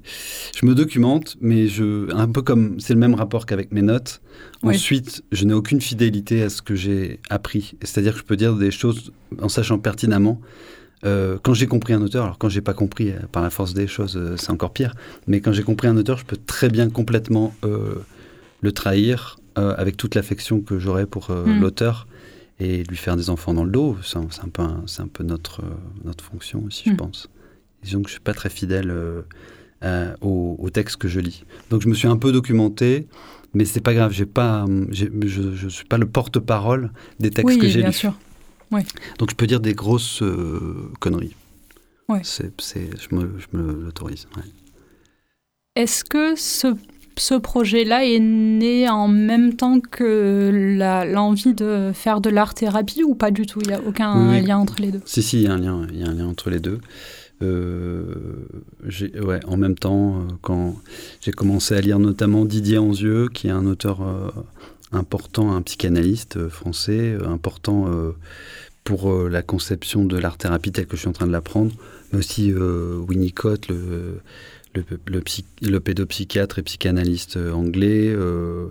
je 0.55 0.65
me 0.65 0.73
documente, 0.73 1.35
mais 1.41 1.67
je 1.67 2.13
un 2.15 2.29
peu 2.29 2.41
comme 2.41 2.79
c'est 2.79 2.93
le 2.93 2.99
même 2.99 3.15
rapport 3.15 3.45
qu'avec 3.45 3.73
mes 3.73 3.81
notes. 3.81 4.21
Ensuite, 4.63 5.23
je 5.31 5.45
n'ai 5.45 5.53
aucune 5.53 5.81
fidélité 5.81 6.41
à 6.41 6.49
ce 6.49 6.61
que 6.61 6.75
j'ai 6.75 7.19
appris. 7.29 7.75
C'est-à-dire 7.81 8.13
que 8.13 8.19
je 8.19 8.23
peux 8.23 8.37
dire 8.37 8.55
des 8.55 8.71
choses 8.71 9.11
en 9.41 9.49
sachant 9.49 9.77
pertinemment. 9.77 10.39
Euh, 11.05 11.37
quand 11.41 11.53
j'ai 11.53 11.67
compris 11.67 11.93
un 11.93 12.01
auteur, 12.01 12.25
alors 12.25 12.37
quand 12.37 12.49
j'ai 12.49 12.61
pas 12.61 12.73
compris 12.73 13.13
par 13.31 13.43
la 13.43 13.49
force 13.49 13.73
des 13.73 13.87
choses, 13.87 14.19
c'est 14.37 14.51
encore 14.51 14.73
pire. 14.73 14.95
Mais 15.27 15.41
quand 15.41 15.51
j'ai 15.51 15.63
compris 15.63 15.87
un 15.87 15.97
auteur, 15.97 16.17
je 16.17 16.25
peux 16.25 16.37
très 16.37 16.69
bien 16.69 16.89
complètement 16.89 17.53
le 18.61 18.71
trahir 18.71 19.37
avec 19.55 19.97
toute 19.97 20.15
l'affection 20.15 20.61
que 20.61 20.79
j'aurais 20.79 21.05
pour 21.05 21.31
hmm. 21.31 21.59
l'auteur 21.59 22.07
et 22.59 22.83
lui 22.83 22.97
faire 22.97 23.15
des 23.15 23.29
enfants 23.29 23.53
dans 23.53 23.63
le 23.63 23.71
dos, 23.71 23.97
c'est 24.03 24.17
un, 24.17 24.49
peu, 24.51 24.63
c'est 24.87 25.01
un 25.01 25.07
peu 25.07 25.23
notre, 25.23 25.61
notre 26.03 26.23
fonction 26.23 26.63
aussi, 26.65 26.85
je 26.87 26.93
hmm. 26.93 26.97
pense. 26.97 27.29
Disons 27.83 28.01
que 28.01 28.07
je 28.07 28.13
suis 28.13 28.21
pas 28.21 28.33
très 28.33 28.49
fidèle 28.49 28.91
euh, 29.83 30.15
au, 30.21 30.69
texte 30.71 30.97
que 30.97 31.07
je 31.07 31.19
lis. 31.19 31.43
Donc 31.69 31.83
je 31.83 31.87
me 31.87 31.93
suis 31.93 32.07
un 32.07 32.17
peu 32.17 32.31
documenté, 32.31 33.07
mais 33.53 33.63
c'est 33.63 33.79
pas 33.79 33.93
grave, 33.93 34.11
j'ai 34.11 34.25
pas, 34.25 34.65
je 34.91 35.05
ne 35.05 35.69
suis 35.69 35.85
pas 35.85 35.99
le 35.99 36.07
porte-parole 36.07 36.91
des 37.19 37.29
textes 37.29 37.59
que 37.59 37.67
j'ai 37.67 37.77
lus. 37.77 37.83
bien 37.83 37.91
sûr. 37.91 38.17
Donc 38.71 39.31
je 39.31 39.35
peux 39.35 39.47
dire 39.47 39.59
des 39.59 39.73
grosses 39.73 40.21
euh, 40.21 40.91
conneries. 40.99 41.35
Ouais. 42.09 42.21
C'est, 42.23 42.51
je 42.61 43.15
me, 43.15 43.31
je 43.37 43.57
me 43.57 43.83
l'autorise. 43.85 44.27
Est-ce 45.75 46.03
que 46.03 46.35
ce 46.35 46.75
ce 47.19 47.33
projet-là 47.33 48.05
est 48.05 48.19
né 48.19 48.87
en 48.87 49.07
même 49.07 49.55
temps 49.55 49.79
que 49.79 51.07
l'envie 51.11 51.53
de 51.53 51.91
faire 51.93 52.21
de 52.21 52.29
l'art-thérapie 52.29 53.03
ou 53.03 53.15
pas 53.15 53.31
du 53.31 53.45
tout? 53.45 53.59
Il 53.63 53.69
n'y 53.69 53.73
a 53.73 53.81
aucun 53.81 54.39
lien 54.39 54.57
entre 54.57 54.81
les 54.81 54.91
deux? 54.91 55.01
Si, 55.05 55.23
si, 55.23 55.37
il 55.37 55.43
y 55.43 55.47
a 55.47 55.53
un 55.53 55.57
lien, 55.57 55.87
il 55.91 55.99
y 55.99 56.03
a 56.03 56.07
un 56.07 56.13
lien 56.13 56.27
entre 56.27 56.49
les 56.49 56.59
deux. 56.59 56.79
Euh, 57.41 58.15
ouais, 59.21 59.39
en 59.45 59.57
même 59.57 59.75
temps, 59.75 60.19
euh, 60.19 60.21
quand 60.41 60.75
j'ai 61.21 61.31
commencé 61.31 61.75
à 61.75 61.81
lire 61.81 61.99
notamment 61.99 62.45
Didier 62.45 62.77
Anzieux, 62.77 63.29
qui 63.29 63.47
est 63.47 63.51
un 63.51 63.65
auteur 63.65 64.01
euh, 64.01 64.29
important, 64.91 65.55
un 65.55 65.61
psychanalyste 65.61 66.47
français, 66.49 67.17
important 67.25 67.87
pour 68.83 69.13
la 69.13 69.41
conception 69.41 70.05
de 70.05 70.17
l'art-thérapie 70.17 70.71
telle 70.71 70.87
que 70.87 70.95
je 70.95 71.01
suis 71.01 71.09
en 71.09 71.13
train 71.13 71.27
de 71.27 71.31
l'apprendre, 71.31 71.73
mais 72.11 72.19
aussi 72.19 72.53
Winnicott, 72.53 73.67
le 73.67 74.21
le, 75.61 75.79
pédopsychiatre 75.79 76.59
et 76.59 76.61
psychanalyste 76.61 77.37
anglais, 77.37 78.07
euh, 78.09 78.69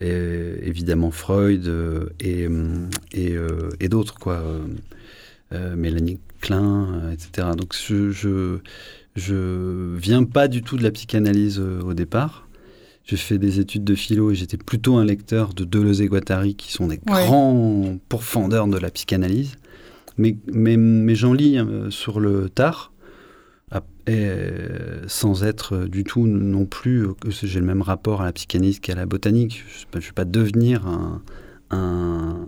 évidemment 0.00 1.10
Freud 1.10 1.68
et, 2.20 2.48
et, 3.12 3.36
et 3.80 3.88
d'autres, 3.88 4.14
quoi. 4.14 4.42
Mélanie 5.76 6.20
Klein, 6.40 7.10
etc. 7.12 7.48
Donc 7.56 7.74
je, 7.74 8.12
je, 8.12 8.58
je 9.16 9.96
viens 9.96 10.22
pas 10.24 10.46
du 10.46 10.62
tout 10.62 10.76
de 10.76 10.82
la 10.82 10.92
psychanalyse 10.92 11.58
au 11.58 11.92
départ. 11.92 12.46
J'ai 13.04 13.16
fait 13.16 13.38
des 13.38 13.60
études 13.60 13.84
de 13.84 13.94
philo 13.94 14.30
et 14.30 14.34
j'étais 14.34 14.56
plutôt 14.56 14.96
un 14.96 15.04
lecteur 15.04 15.54
de 15.54 15.64
Deleuze 15.64 16.00
et 16.00 16.06
Guattari, 16.06 16.54
qui 16.54 16.72
sont 16.72 16.88
des 16.88 16.98
grands 16.98 17.96
pourfendeurs 18.08 18.68
de 18.68 18.78
la 18.78 18.90
psychanalyse. 18.90 19.56
Mais, 20.18 20.36
mais, 20.52 20.76
mais 20.76 21.14
j'en 21.14 21.32
lis 21.32 21.58
euh, 21.58 21.90
sur 21.90 22.20
le 22.20 22.48
tard, 22.50 22.92
et, 23.72 23.78
euh, 24.08 25.06
sans 25.06 25.44
être 25.44 25.86
du 25.86 26.04
tout 26.04 26.26
non 26.26 26.66
plus 26.66 27.04
euh, 27.04 27.14
j'ai 27.30 27.60
le 27.60 27.66
même 27.66 27.82
rapport 27.82 28.22
à 28.22 28.24
la 28.24 28.32
psychanalyse 28.32 28.80
qu'à 28.80 28.94
la 28.94 29.06
botanique. 29.06 29.64
Je 29.68 29.98
ne 29.98 30.02
vais 30.02 30.12
pas 30.12 30.24
devenir 30.24 30.86
un, 30.86 31.22
un 31.70 32.46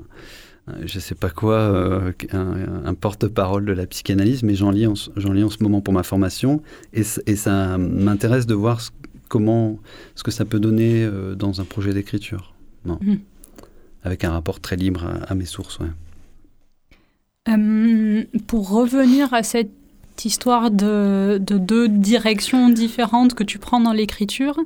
je 0.85 0.99
sais 0.99 1.15
pas 1.15 1.31
quoi, 1.31 2.13
un, 2.33 2.95
porte-parole 2.95 3.65
de 3.65 3.73
la 3.73 3.87
psychanalyse, 3.87 4.43
mais 4.43 4.55
j'en 4.55 4.71
lis, 4.71 4.87
j'en 5.17 5.33
lis 5.33 5.43
en 5.43 5.51
ce 5.51 5.63
moment 5.63 5.81
pour 5.81 5.93
ma 5.93 6.03
formation, 6.03 6.63
et, 6.93 7.03
et 7.27 7.37
ça 7.37 7.79
m'intéresse 7.79 8.47
de 8.47 8.55
voir 8.55 8.81
ce, 8.81 8.91
comment, 9.33 9.79
ce 10.15 10.23
que 10.23 10.31
ça 10.31 10.45
peut 10.45 10.61
donner 10.61 11.03
euh, 11.03 11.35
dans 11.35 11.63
un 11.63 11.65
projet 11.65 11.95
d'écriture. 11.95 12.53
Mhm. 12.85 13.21
Avec 14.05 14.25
un 14.25 14.31
rapport 14.31 14.61
très 14.61 14.77
libre 14.77 15.07
à, 15.27 15.35
mes 15.35 15.47
sources. 15.47 15.79
Euh, 17.49 18.25
pour 18.47 18.69
revenir 18.69 19.33
à 19.33 19.43
cette 19.43 19.71
histoire 20.23 20.71
de, 20.71 21.39
deux 21.41 21.89
directions 21.89 22.69
différentes 22.69 23.33
que 23.33 23.43
tu 23.43 23.59
prends 23.59 23.81
dans 23.81 23.95
l'écriture, 23.95 24.61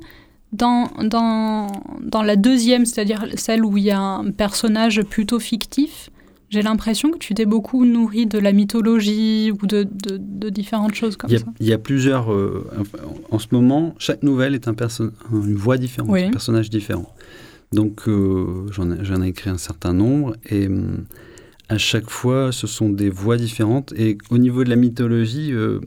dans, 0.51 0.89
dans, 1.01 1.67
dans 2.01 2.23
la 2.23 2.35
deuxième, 2.35 2.85
c'est-à-dire 2.85 3.25
celle 3.37 3.63
où 3.63 3.77
il 3.77 3.85
y 3.85 3.91
a 3.91 4.01
un 4.01 4.31
personnage 4.31 5.01
plutôt 5.03 5.39
fictif, 5.39 6.09
j'ai 6.49 6.61
l'impression 6.61 7.11
que 7.11 7.17
tu 7.17 7.33
t'es 7.33 7.45
beaucoup 7.45 7.85
nourri 7.85 8.25
de 8.25 8.39
la 8.39 8.53
mythologie 8.53 9.51
ou 9.51 9.65
de, 9.67 9.87
de, 9.91 10.49
différentes 10.49 10.95
choses 10.95 11.17
comme 11.17 11.29
il 11.29 11.39
ça. 11.39 11.45
Il 11.59 11.67
y 11.67 11.73
a 11.73 11.77
plusieurs. 11.77 12.31
Euh, 12.31 12.65
en 13.31 13.39
ce 13.39 13.47
moment, 13.51 13.95
chaque 13.99 14.23
nouvelle 14.23 14.55
est 14.55 14.67
un 14.67 14.75
une 15.31 15.55
voix 15.55 15.77
différente, 15.77 16.15
un 16.15 16.31
personnage 16.31 16.69
différent. 16.69 17.13
Donc, 17.73 18.07
euh, 18.07 18.65
j'en 18.71 19.21
ai, 19.21 19.27
écrit 19.27 19.49
un 19.49 19.57
certain 19.57 19.93
nombre 19.93 20.37
et 20.49 20.67
hum, 20.67 21.03
à 21.67 21.77
chaque 21.77 22.09
fois, 22.09 22.53
ce 22.53 22.65
sont 22.65 22.89
des 22.89 23.09
voix 23.09 23.35
différentes. 23.35 23.93
Et 23.97 24.17
au 24.29 24.37
niveau 24.37 24.63
de 24.63 24.69
la 24.69 24.77
mythologie, 24.77 25.51
euh, 25.51 25.81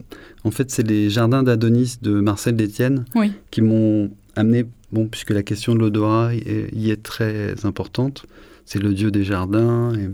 en 0.45 0.51
fait, 0.51 0.71
c'est 0.71 0.87
les 0.87 1.09
jardins 1.09 1.43
d'Adonis 1.43 1.97
de 2.03 2.21
Marcel 2.21 2.55
Détienne 2.55 3.07
qui 3.51 3.63
m'ont 3.63 4.11
amené, 4.37 4.67
bon, 4.93 5.07
puisque 5.07 5.31
la 5.31 5.43
question 5.43 5.75
de 5.75 5.81
l'odorat 5.81 6.35
y 6.35 6.91
est 6.91 7.03
très 7.03 7.65
importante, 7.65 8.27
c'est 8.67 8.83
le 8.83 8.93
dieu 8.93 9.11
des 9.11 9.25
jardins. 9.25 9.95
Et, 9.95 10.11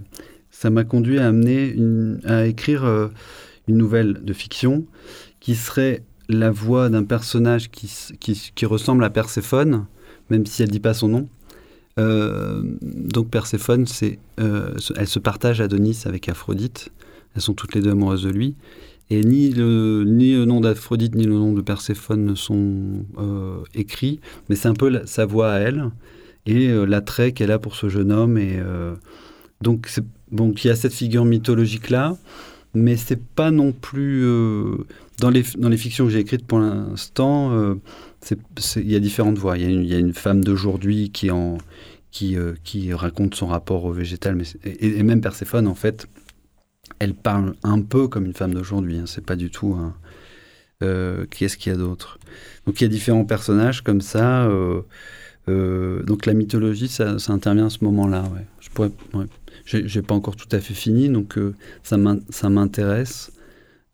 ça 0.59 0.71
m'a 0.71 0.85
conduit 0.85 1.19
à 1.19 2.47
écrire 2.47 2.85
euh, 2.85 3.09
une 3.69 3.77
nouvelle 3.77 4.25
de 4.25 4.33
fiction 4.33 4.87
qui 5.39 5.55
serait 5.55 6.03
la 6.31 6.51
voix 6.51 6.89
d'un 6.89 7.05
personnage 7.05 7.71
qui, 7.71 7.91
qui, 8.19 8.67
ressemble 8.67 9.05
à 9.05 9.11
Perséphone, 9.11 9.85
même 10.31 10.47
si 10.47 10.63
elle 10.63 10.69
ne 10.69 10.73
dit 10.73 10.81
pas 10.81 10.95
son 10.95 11.09
nom. 11.09 11.29
Euh, 11.99 12.63
donc 12.83 13.29
Perséphone, 13.29 13.87
c'est, 13.87 14.19
euh, 14.41 14.75
elle 14.97 15.07
se 15.07 15.19
partage 15.19 15.61
Adonis 15.61 16.05
avec 16.07 16.27
Aphrodite. 16.31 16.89
Elles 17.35 17.43
sont 17.43 17.55
toutes 17.55 17.75
les 17.75 17.83
deux 17.83 17.91
amoureuses 17.91 18.23
de 18.23 18.31
lui. 18.31 18.57
Et 19.11 19.21
ni 19.21 19.51
le, 19.51 20.05
ni 20.07 20.33
le 20.33 20.47
nom 20.47 20.63
d'Aphrodite 20.63 21.17
ni 21.17 21.25
le 21.25 21.35
nom 21.35 21.53
de 21.53 21.61
Perséphone 21.61 22.25
ne 22.25 22.35
sont 22.35 23.05
écrits, 23.75 24.21
mais 24.49 24.57
c'est 24.57 24.69
un 24.69 24.75
peu 24.75 25.03
sa 25.05 25.27
voix 25.27 25.53
à 25.53 25.59
elle 25.59 25.91
et 26.47 26.69
l'attrait 26.87 27.33
qu'elle 27.33 27.51
a 27.51 27.59
pour 27.59 27.77
ce 27.77 27.91
jeune 27.91 28.11
homme. 28.11 28.37
Et 28.37 28.59
donc 29.61 29.87
c'est 29.89 30.03
donc 30.31 30.65
il 30.65 30.69
y 30.69 30.71
a 30.71 30.77
cette 30.77 30.93
figure 30.93 31.25
mythologique-là, 31.25 32.17
mais 32.75 32.97
c'est 32.97 33.23
pas 33.23 33.51
non 33.51 33.73
plus... 33.73 34.25
Euh, 34.25 34.77
dans, 35.19 35.31
les, 35.31 35.45
dans 35.57 35.69
les 35.69 35.77
fictions 35.77 36.05
que 36.05 36.11
j'ai 36.11 36.19
écrites 36.19 36.47
pour 36.47 36.59
l'instant, 36.59 37.53
euh, 37.53 37.75
il 38.77 38.91
y 38.91 38.97
a 38.97 39.01
différentes 39.01 39.39
voix. 39.39 39.57
Il 39.57 39.87
y, 39.87 39.95
a 39.95 39.99
une 39.99 40.13
femme 40.13 40.45
d'aujourd'hui 40.45 41.11
qui, 41.11 41.31
qui, 42.11 42.37
euh, 42.37 42.55
qui 42.65 42.93
raconte 42.93 43.35
son 43.35 43.47
rapport 43.47 43.85
au 43.85 43.93
végétal, 43.93 44.35
mais, 44.35 44.45
et, 44.65 45.03
même 45.03 45.21
Perséphone, 45.21 45.67
en 45.69 45.75
fait, 45.75 46.07
elle 46.99 47.15
parle 47.15 47.55
un 47.63 47.81
peu 47.81 48.09
comme 48.09 48.27
une 48.27 48.35
femme 48.35 48.53
d'aujourd'hui. 48.53 48.99
Hein, 48.99 49.05
c'est 49.07 49.25
pas 49.25 49.37
du 49.37 49.51
tout... 49.51 49.77
qui 50.81 51.45
est-ce 51.45 51.57
qu'il 51.57 51.73
y 51.73 51.75
a 51.75 51.79
d'autre? 51.79 52.19
Donc 52.67 52.81
il 52.81 52.85
y 52.85 52.87
a 52.87 52.91
différents 52.91 53.25
personnages 53.25 53.81
comme 53.83 54.03
ça. 54.03 54.47
donc 55.47 56.27
la 56.27 56.35
mythologie, 56.35 56.89
ça, 56.89 57.17
intervient 57.29 57.67
à 57.67 57.71
ce 57.71 57.83
moment-là. 57.85 58.25
Je 58.61 58.69
pourrais, 58.69 58.91
j'ai 59.67 60.03
pas 60.03 60.15
encore 60.15 60.37
tout 60.37 60.49
à 60.53 60.61
fait 60.61 60.75
fini, 60.75 61.09
donc 61.09 61.37
euh, 61.39 61.55
ça 61.83 62.49
m'intéresse. 62.49 63.33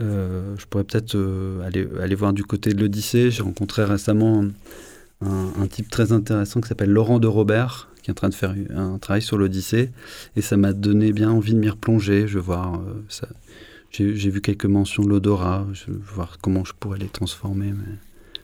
Euh, 0.02 0.54
je 0.58 0.66
pourrais 0.66 0.84
peut-être 0.84 1.14
euh, 1.14 1.66
aller, 1.66 1.88
aller 2.00 2.14
voir 2.14 2.32
du 2.32 2.44
côté 2.44 2.74
de 2.74 2.80
l'Odyssée. 2.80 3.30
J'ai 3.30 3.42
rencontré 3.42 3.84
récemment 3.84 4.44
un, 5.22 5.66
type 5.68 5.88
très 5.88 6.12
intéressant 6.12 6.60
qui 6.60 6.68
s'appelle 6.68 6.90
Laurent 6.90 7.18
de 7.18 7.26
Robert, 7.26 7.88
qui 8.02 8.10
est 8.10 8.12
en 8.12 8.14
train 8.14 8.28
de 8.28 8.34
faire 8.34 8.54
un 8.74 8.98
travail 8.98 9.22
sur 9.22 9.38
l'Odyssée. 9.38 9.90
Et 10.36 10.42
ça 10.42 10.56
m'a 10.56 10.72
donné 10.72 11.12
bien 11.12 11.30
envie 11.30 11.54
de 11.54 11.58
m'y 11.58 11.70
replonger. 11.70 12.26
Je 12.26 12.34
vais 12.34 12.44
voir 12.44 12.82
ça. 13.08 13.28
J'ai 13.90 14.12
vu 14.12 14.40
quelques 14.40 14.66
mentions 14.66 15.04
de 15.04 15.08
l'odorat. 15.08 15.66
Je 15.72 15.86
vais 15.86 15.98
voir 16.14 16.38
comment 16.42 16.64
je 16.64 16.72
pourrais 16.78 16.98
les 16.98 17.08
transformer. 17.08 17.72
Mais, 17.72 17.94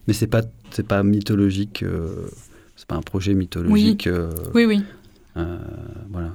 mais 0.07 0.14
c'est 0.14 0.29
pas, 0.29 0.43
pas 0.87 1.03
mythologique. 1.03 1.85
c'est 2.77 2.87
pas 2.87 2.97
un 2.97 3.03
projet 3.03 3.35
mythologique. 3.35 4.09
Oui, 4.55 4.64
oui. 4.64 4.83
oui. 5.37 5.43
voilà 6.11 6.31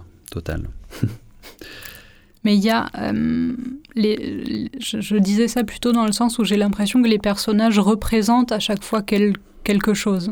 Mais 2.43 2.56
il 2.56 2.63
y 2.63 2.69
a. 2.69 2.89
Euh, 2.98 3.56
les, 3.96 4.69
je, 4.80 5.17
disais 5.17 5.48
ça 5.48 5.63
plutôt 5.63 5.91
dans 5.91 6.06
le 6.06 6.12
sens 6.12 6.39
où 6.39 6.43
j'ai 6.43 6.58
l'impression 6.58 7.02
que 7.02 7.08
les 7.08 7.19
personnages 7.19 7.80
représentent 7.80 8.52
à 8.52 8.60
chaque 8.60 8.84
fois 8.84 9.02
quelque 9.02 9.93
chose. 9.93 10.32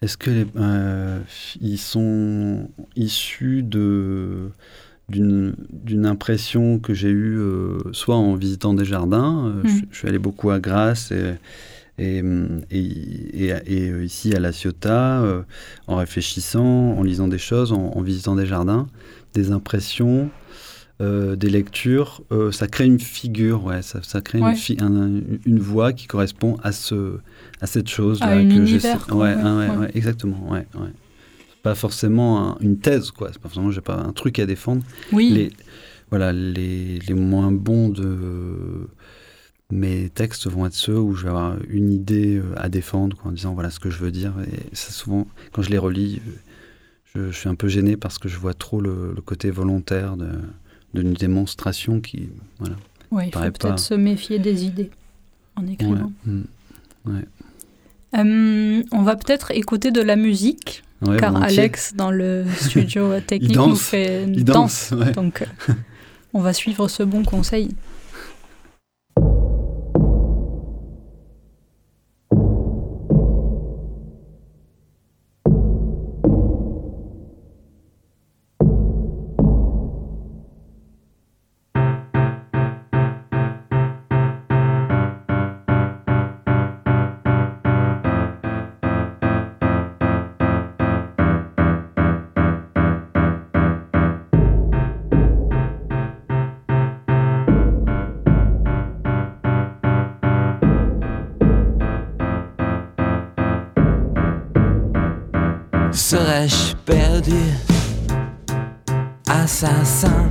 Est-ce 0.00 0.16
que 0.16 0.46
euh, 0.56 1.20
ils 1.60 1.78
sont 1.78 2.70
issus 2.96 3.62
de 3.62 4.50
d'une 5.08 6.04
impression 6.04 6.78
que 6.78 6.92
j'ai 6.92 7.08
eue 7.08 7.38
euh, 7.38 7.78
soit 7.92 8.16
en 8.16 8.34
visitant 8.34 8.74
des 8.74 8.84
jardins, 8.84 9.54
je, 9.64 9.68
mm. 9.68 9.82
je, 9.90 9.96
suis 9.96 10.06
allé 10.06 10.18
beaucoup 10.18 10.50
à 10.50 10.60
Grasse 10.60 11.12
et, 11.12 11.32
et, 11.98 12.22
et, 12.70 13.52
et, 13.66 14.04
ici 14.04 14.34
à 14.34 14.40
La 14.40 14.52
Ciotat, 14.52 15.22
euh, 15.22 15.42
en 15.86 15.96
réfléchissant, 15.96 16.94
en 16.96 17.02
lisant 17.02 17.28
des 17.28 17.38
choses, 17.38 17.72
en, 17.72 18.00
visitant 18.00 18.36
des 18.36 18.46
jardins, 18.46 18.86
des 19.34 19.50
impressions, 19.50 20.30
euh, 21.00 21.36
des 21.36 21.50
lectures, 21.50 22.22
euh, 22.32 22.52
ça 22.52 22.66
crée 22.66 22.86
une 22.86 23.00
figure, 23.00 23.64
ouais, 23.64 23.82
ça, 23.82 24.00
ça 24.02 24.20
crée 24.20 24.40
Une, 24.40 25.38
une, 25.44 25.58
voix 25.58 25.92
qui 25.92 26.06
correspond 26.06 26.56
à, 26.62 26.72
ce, 26.72 27.18
à 27.60 27.66
cette 27.66 27.88
chose 27.88 28.20
là 28.20 28.36
que 28.36 28.42
univers, 28.42 29.06
ouais, 29.10 29.34
ouais, 29.34 29.76
ouais, 29.76 29.90
exactement, 29.94 30.50
ouais, 30.50 30.66
ouais. 30.74 30.90
Pas 31.62 31.74
forcément 31.74 32.56
une 32.60 32.78
thèse, 32.78 33.10
quoi. 33.10 33.30
C'est 33.32 33.40
pas 33.40 33.48
forcément, 33.48 33.72
j'ai 33.72 33.80
pas 33.80 33.96
un 33.96 34.12
truc 34.12 34.38
à 34.38 34.46
défendre. 34.46 34.82
Oui. 35.12 35.30
Les, 35.30 35.52
voilà, 36.08 36.32
les, 36.32 37.00
les 37.00 37.14
moins 37.14 37.50
bons 37.50 37.88
de 37.88 38.88
mes 39.70 40.08
textes 40.08 40.46
vont 40.48 40.66
être 40.66 40.74
ceux 40.74 40.98
où 40.98 41.14
je 41.14 41.24
vais 41.24 41.28
avoir 41.28 41.56
une 41.68 41.92
idée 41.92 42.36
euh, 42.36 42.54
à 42.56 42.68
défendre 42.68 43.18
en 43.24 43.32
disant 43.32 43.52
voilà 43.52 43.70
ce 43.70 43.78
que 43.78 43.90
je 43.90 43.98
veux 43.98 44.10
dire. 44.10 44.32
Et 44.50 44.74
ça, 44.74 44.92
souvent, 44.92 45.26
quand 45.52 45.62
je 45.62 45.70
les 45.70 45.78
relis, 45.78 46.22
je, 47.14 47.30
suis 47.30 47.48
un 47.48 47.54
peu 47.54 47.68
gêné 47.68 47.96
parce 47.96 48.18
que 48.18 48.28
je 48.28 48.38
vois 48.38 48.54
trop 48.54 48.80
le, 48.80 49.14
côté 49.24 49.50
volontaire 49.50 50.16
d'une 50.94 51.12
démonstration 51.12 52.00
qui. 52.00 52.30
Voilà, 52.58 52.76
ouais, 53.10 53.28
il 53.28 53.34
faut 53.34 53.40
peut-être 53.40 53.78
se 53.78 53.94
méfier 53.94 54.38
des 54.38 54.64
idées 54.64 54.90
en 55.56 55.66
écrivant. 55.66 56.12
Mm. 56.24 56.42
Euh, 58.16 58.82
on 58.92 59.02
va 59.02 59.16
peut-être 59.16 59.50
écouter 59.50 59.90
de 59.90 60.00
la 60.00 60.16
musique. 60.16 60.82
car 61.18 61.36
Alex, 61.42 61.94
dans 61.94 62.10
le 62.10 62.46
studio 62.56 63.20
technique, 63.26 63.56
nous 63.56 63.76
fait 63.76 64.26
danse. 64.26 64.94
donc, 65.14 65.42
euh, 65.42 65.72
on 66.32 66.40
va 66.40 66.54
suivre 66.54 66.88
ce 66.88 67.02
bon 67.02 67.22
conseil. 67.22 67.70
Serais-je 106.10 106.74
perdu? 106.86 107.34
Assassin. 109.28 110.30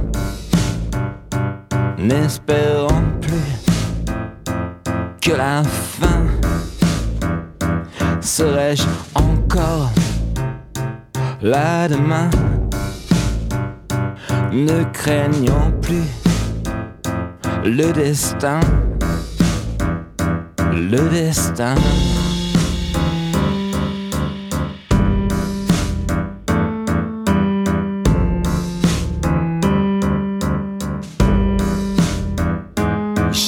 N'espérant 1.99 3.03
plus 3.21 3.53
que 5.21 5.33
la 5.37 5.61
fin. 5.63 6.25
Serais-je 8.21 8.87
encore 9.13 9.91
là 11.43 11.87
demain? 11.87 12.31
Ne 14.51 14.83
craignant 14.85 15.71
plus 15.83 16.09
le 17.63 17.93
destin. 17.93 18.61
Le 20.73 21.07
destin 21.11 21.75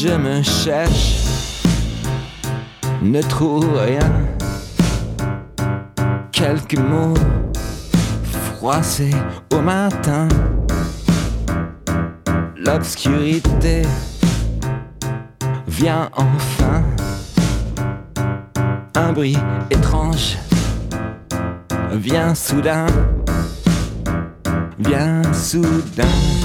Je 0.02 0.16
me 0.16 0.42
cherche, 0.42 1.62
ne 3.02 3.22
trouve 3.22 3.76
rien. 3.76 4.10
Quelques 6.32 6.78
mots 6.78 7.16
froissés 8.32 9.14
au 9.54 9.60
matin. 9.60 10.30
L'obscurité 12.56 13.82
vient 15.68 16.10
enfin. 16.16 16.82
Un 18.96 19.12
bruit 19.12 19.38
étrange 19.70 20.38
vient 21.92 22.34
soudain. 22.34 22.86
Vient 24.78 25.22
soudain. 25.34 26.39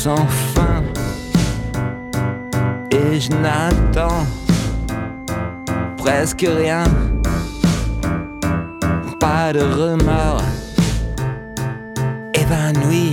Sans 0.00 0.26
fin 0.54 0.82
et 2.90 3.20
je 3.20 3.30
n'attends 3.32 4.24
presque 5.98 6.46
rien. 6.48 6.84
Pas 9.20 9.52
de 9.52 9.60
remords 9.60 10.42
évanoui. 12.32 13.12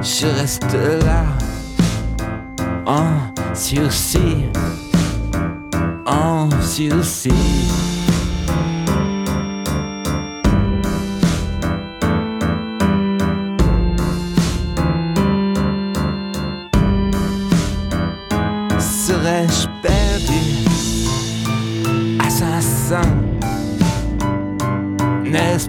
Je 0.00 0.26
reste 0.40 0.74
là 1.04 1.24
en 2.86 3.34
sursis, 3.54 4.46
en 6.06 6.48
sursis. 6.62 7.91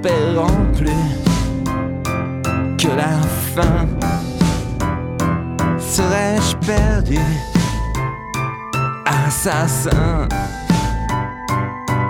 N'espérant 0.04 0.66
plus 0.76 1.06
que 2.78 2.88
la 2.90 3.22
fin. 3.56 3.88
Serais-je 5.80 6.58
perdu 6.68 7.20
Assassin? 9.06 10.28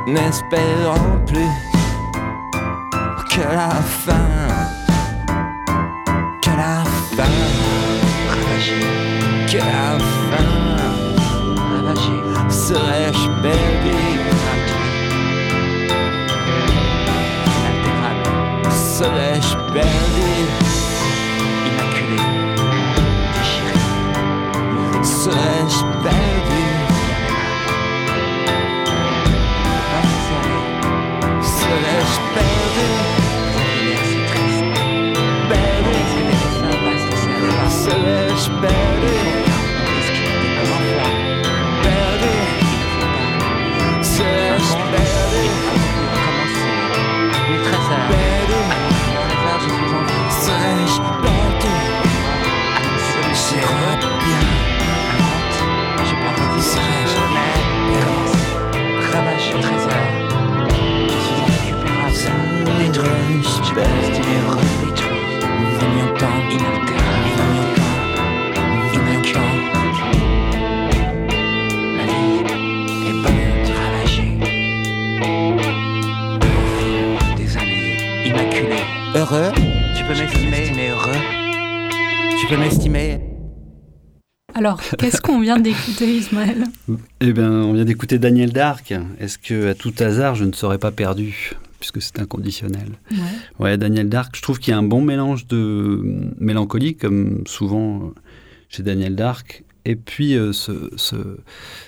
N'espérant 0.08 1.20
plus 1.28 1.52
que 3.30 3.42
la 3.42 3.70
fin. 3.84 4.48
Que 6.42 6.50
la 6.50 6.84
fin. 7.16 7.36
Que 9.48 9.58
la 9.58 10.00
fin. 10.00 10.50
Serais-je 12.50 13.30
perdu? 13.44 14.13
Serais-je 19.04 19.56
perdu 19.74 20.30
Immaculé 21.68 22.22
Déchiré 23.34 23.78
Serais-je 25.04 25.63
Alors, 84.64 84.80
qu'est-ce 84.98 85.20
qu'on 85.20 85.42
vient 85.42 85.60
d'écouter, 85.60 86.08
Ismaël 86.20 86.64
Eh 87.20 87.34
bien, 87.34 87.52
on 87.52 87.74
vient 87.74 87.84
d'écouter 87.84 88.18
Daniel 88.18 88.54
Dark. 88.54 88.94
Est-ce 89.20 89.38
que, 89.38 89.68
à 89.68 89.74
tout 89.74 89.94
hasard, 90.00 90.36
je 90.36 90.46
ne 90.46 90.54
serais 90.54 90.78
pas 90.78 90.92
perdu 90.92 91.52
Puisque 91.82 92.02
c'est 92.02 92.18
inconditionnel. 92.22 92.88
Ouais. 93.12 93.18
Ouais, 93.60 93.78
Daniel 93.78 94.08
Dark, 94.08 94.34
je 94.38 94.42
trouve 94.42 94.60
qu'il 94.60 94.72
y 94.72 94.74
a 94.74 94.78
un 94.78 94.84
bon 94.84 95.02
mélange 95.02 95.48
de 95.48 96.02
mélancolie, 96.40 96.96
comme 96.96 97.44
souvent 97.46 98.14
chez 98.70 98.84
Daniel 98.84 99.18
Dark, 99.18 99.66
et 99.84 99.98
puis 99.98 100.38
euh, 100.38 100.54
ce, 100.54 100.90
ce, 100.96 101.18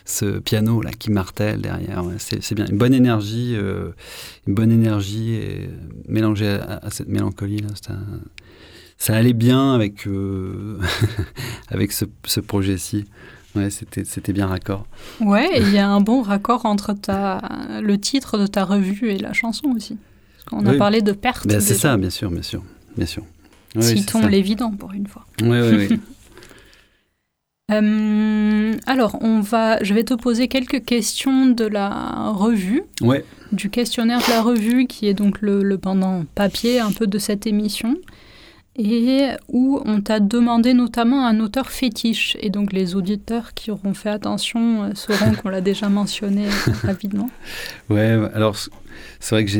ce 0.03 0.39
piano 0.39 0.81
là 0.81 0.91
qui 0.91 1.11
martèle 1.11 1.61
derrière. 1.61 2.03
Ouais, 2.05 2.15
c'est 2.17 2.43
c'est 2.43 2.55
bien, 2.55 2.65
une 2.65 2.77
bonne 2.77 2.93
énergie, 2.93 3.53
euh, 3.55 3.91
une 4.47 4.53
bonne 4.53 4.73
énergie 4.73 5.35
et 5.35 5.69
mélangée 6.09 6.49
à, 6.49 6.81
à 6.83 6.89
cette 6.91 7.07
mélancolie 7.07 7.59
là, 7.59 7.69
c'est 7.73 7.91
un- 7.91 8.19
ça 8.97 9.15
allait 9.15 9.33
bien 9.33 9.73
avec 9.73 10.07
euh, 10.07 10.79
avec 11.69 11.91
ce, 11.91 12.05
ce 12.25 12.39
projet-ci. 12.39 13.05
Ouais, 13.55 13.69
c'était 13.69 14.03
c'était 14.03 14.33
bien 14.33 14.47
raccord. 14.47 14.85
Ouais, 15.21 15.49
il 15.61 15.71
y 15.71 15.77
a 15.77 15.87
un 15.87 16.01
bon 16.01 16.21
raccord 16.21 16.65
entre 16.65 16.93
ta, 16.93 17.41
le 17.81 17.97
titre 17.97 18.37
de 18.37 18.47
ta 18.47 18.65
revue 18.65 19.09
et 19.09 19.17
la 19.17 19.31
chanson 19.33 19.69
aussi. 19.75 19.97
Parce 20.33 20.43
qu'on 20.61 20.65
a 20.65 20.71
Oui. 20.73 20.77
parlé 20.77 21.01
de 21.01 21.13
perte. 21.13 21.47
Ben, 21.47 21.61
c'est 21.61 21.73
ça, 21.75 21.95
bien 21.97 22.09
sûr, 22.09 22.29
bien 22.31 22.41
sûr, 22.41 22.63
bien 22.97 23.05
sûr. 23.05 23.23
Citons 23.79 24.25
l'évident 24.27 24.71
pour 24.71 24.91
une 24.93 25.07
fois. 25.07 25.25
Ouais, 25.41 25.61
ouais. 25.61 25.89
Euh, 27.71 28.73
alors, 28.85 29.17
on 29.21 29.39
va, 29.39 29.83
je 29.83 29.93
vais 29.95 30.03
te 30.03 30.13
poser 30.13 30.47
quelques 30.47 30.85
questions 30.85 31.47
de 31.47 31.65
la 31.65 32.29
revue, 32.29 32.83
ouais. 33.01 33.25
du 33.51 33.71
questionnaire 33.71 34.19
de 34.19 34.29
la 34.29 34.43
revue, 34.43 34.85
qui 34.85 35.07
est 35.07 35.15
donc 35.15 35.41
le, 35.41 35.63
le 35.63 35.77
pendant 35.79 36.25
papier 36.35 36.79
un 36.79 36.91
peu 36.91 37.07
de 37.07 37.17
cette 37.17 37.47
émission, 37.47 37.95
et 38.77 39.29
où 39.47 39.81
on 39.85 40.01
t'a 40.01 40.19
demandé 40.19 40.73
notamment 40.73 41.25
un 41.25 41.39
auteur 41.39 41.71
fétiche. 41.71 42.37
Et 42.41 42.49
donc, 42.49 42.73
les 42.73 42.95
auditeurs 42.95 43.53
qui 43.53 43.71
auront 43.71 43.93
fait 43.93 44.09
attention 44.09 44.83
euh, 44.83 44.89
sauront 44.95 45.33
qu'on 45.41 45.49
l'a 45.49 45.61
déjà 45.61 45.89
mentionné 45.89 46.47
euh, 46.47 46.71
rapidement. 46.83 47.29
Ouais, 47.89 48.17
alors 48.33 48.55
c'est 49.19 49.35
vrai 49.35 49.45
que 49.45 49.51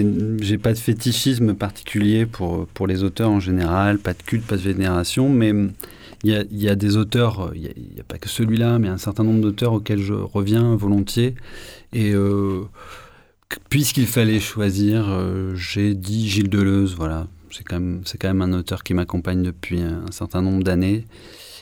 j'ai 0.41 0.57
pas 0.57 0.73
de 0.73 0.77
fétichisme 0.77 1.53
particulier 1.53 2.25
pour, 2.25 2.65
pour 2.67 2.87
les 2.87 3.03
auteurs 3.03 3.29
en 3.29 3.39
général, 3.39 3.99
pas 3.99 4.13
de 4.13 4.21
culte, 4.23 4.45
pas 4.45 4.57
de 4.57 4.61
vénération, 4.61 5.29
mais 5.29 5.51
hum, 5.51 5.71
il 6.23 6.31
y 6.31 6.35
a, 6.35 6.43
y 6.51 6.69
a 6.69 6.75
des 6.75 6.97
auteurs, 6.97 7.51
il 7.53 7.61
n'y 7.61 7.99
a, 7.99 8.03
pas 8.03 8.17
que 8.17 8.29
celui-là, 8.29 8.79
mais 8.79 8.87
un 8.87 8.97
certain 8.97 9.23
nombre 9.23 9.41
d'auteurs 9.41 9.73
auxquels 9.73 10.01
je 10.01 10.13
reviens 10.13 10.75
volontiers. 10.75 11.35
Et 11.93 12.13
euh, 12.13 12.63
puisqu'il 13.69 14.07
fallait 14.07 14.39
choisir, 14.39 15.05
euh, 15.07 15.55
j'ai 15.55 15.93
dit 15.93 16.27
Gilles 16.27 16.49
Deleuze. 16.49 16.95
Voilà, 16.95 17.27
c'est 17.55 17.63
quand 17.63 17.79
même, 17.79 18.01
c'est 18.05 18.17
quand 18.17 18.27
même 18.27 18.41
un 18.41 18.53
auteur 18.57 18.83
qui 18.83 18.93
m'accompagne 18.93 19.43
depuis 19.43 19.81
un, 19.81 20.05
certain 20.11 20.41
nombre 20.41 20.63
d'années 20.63 21.05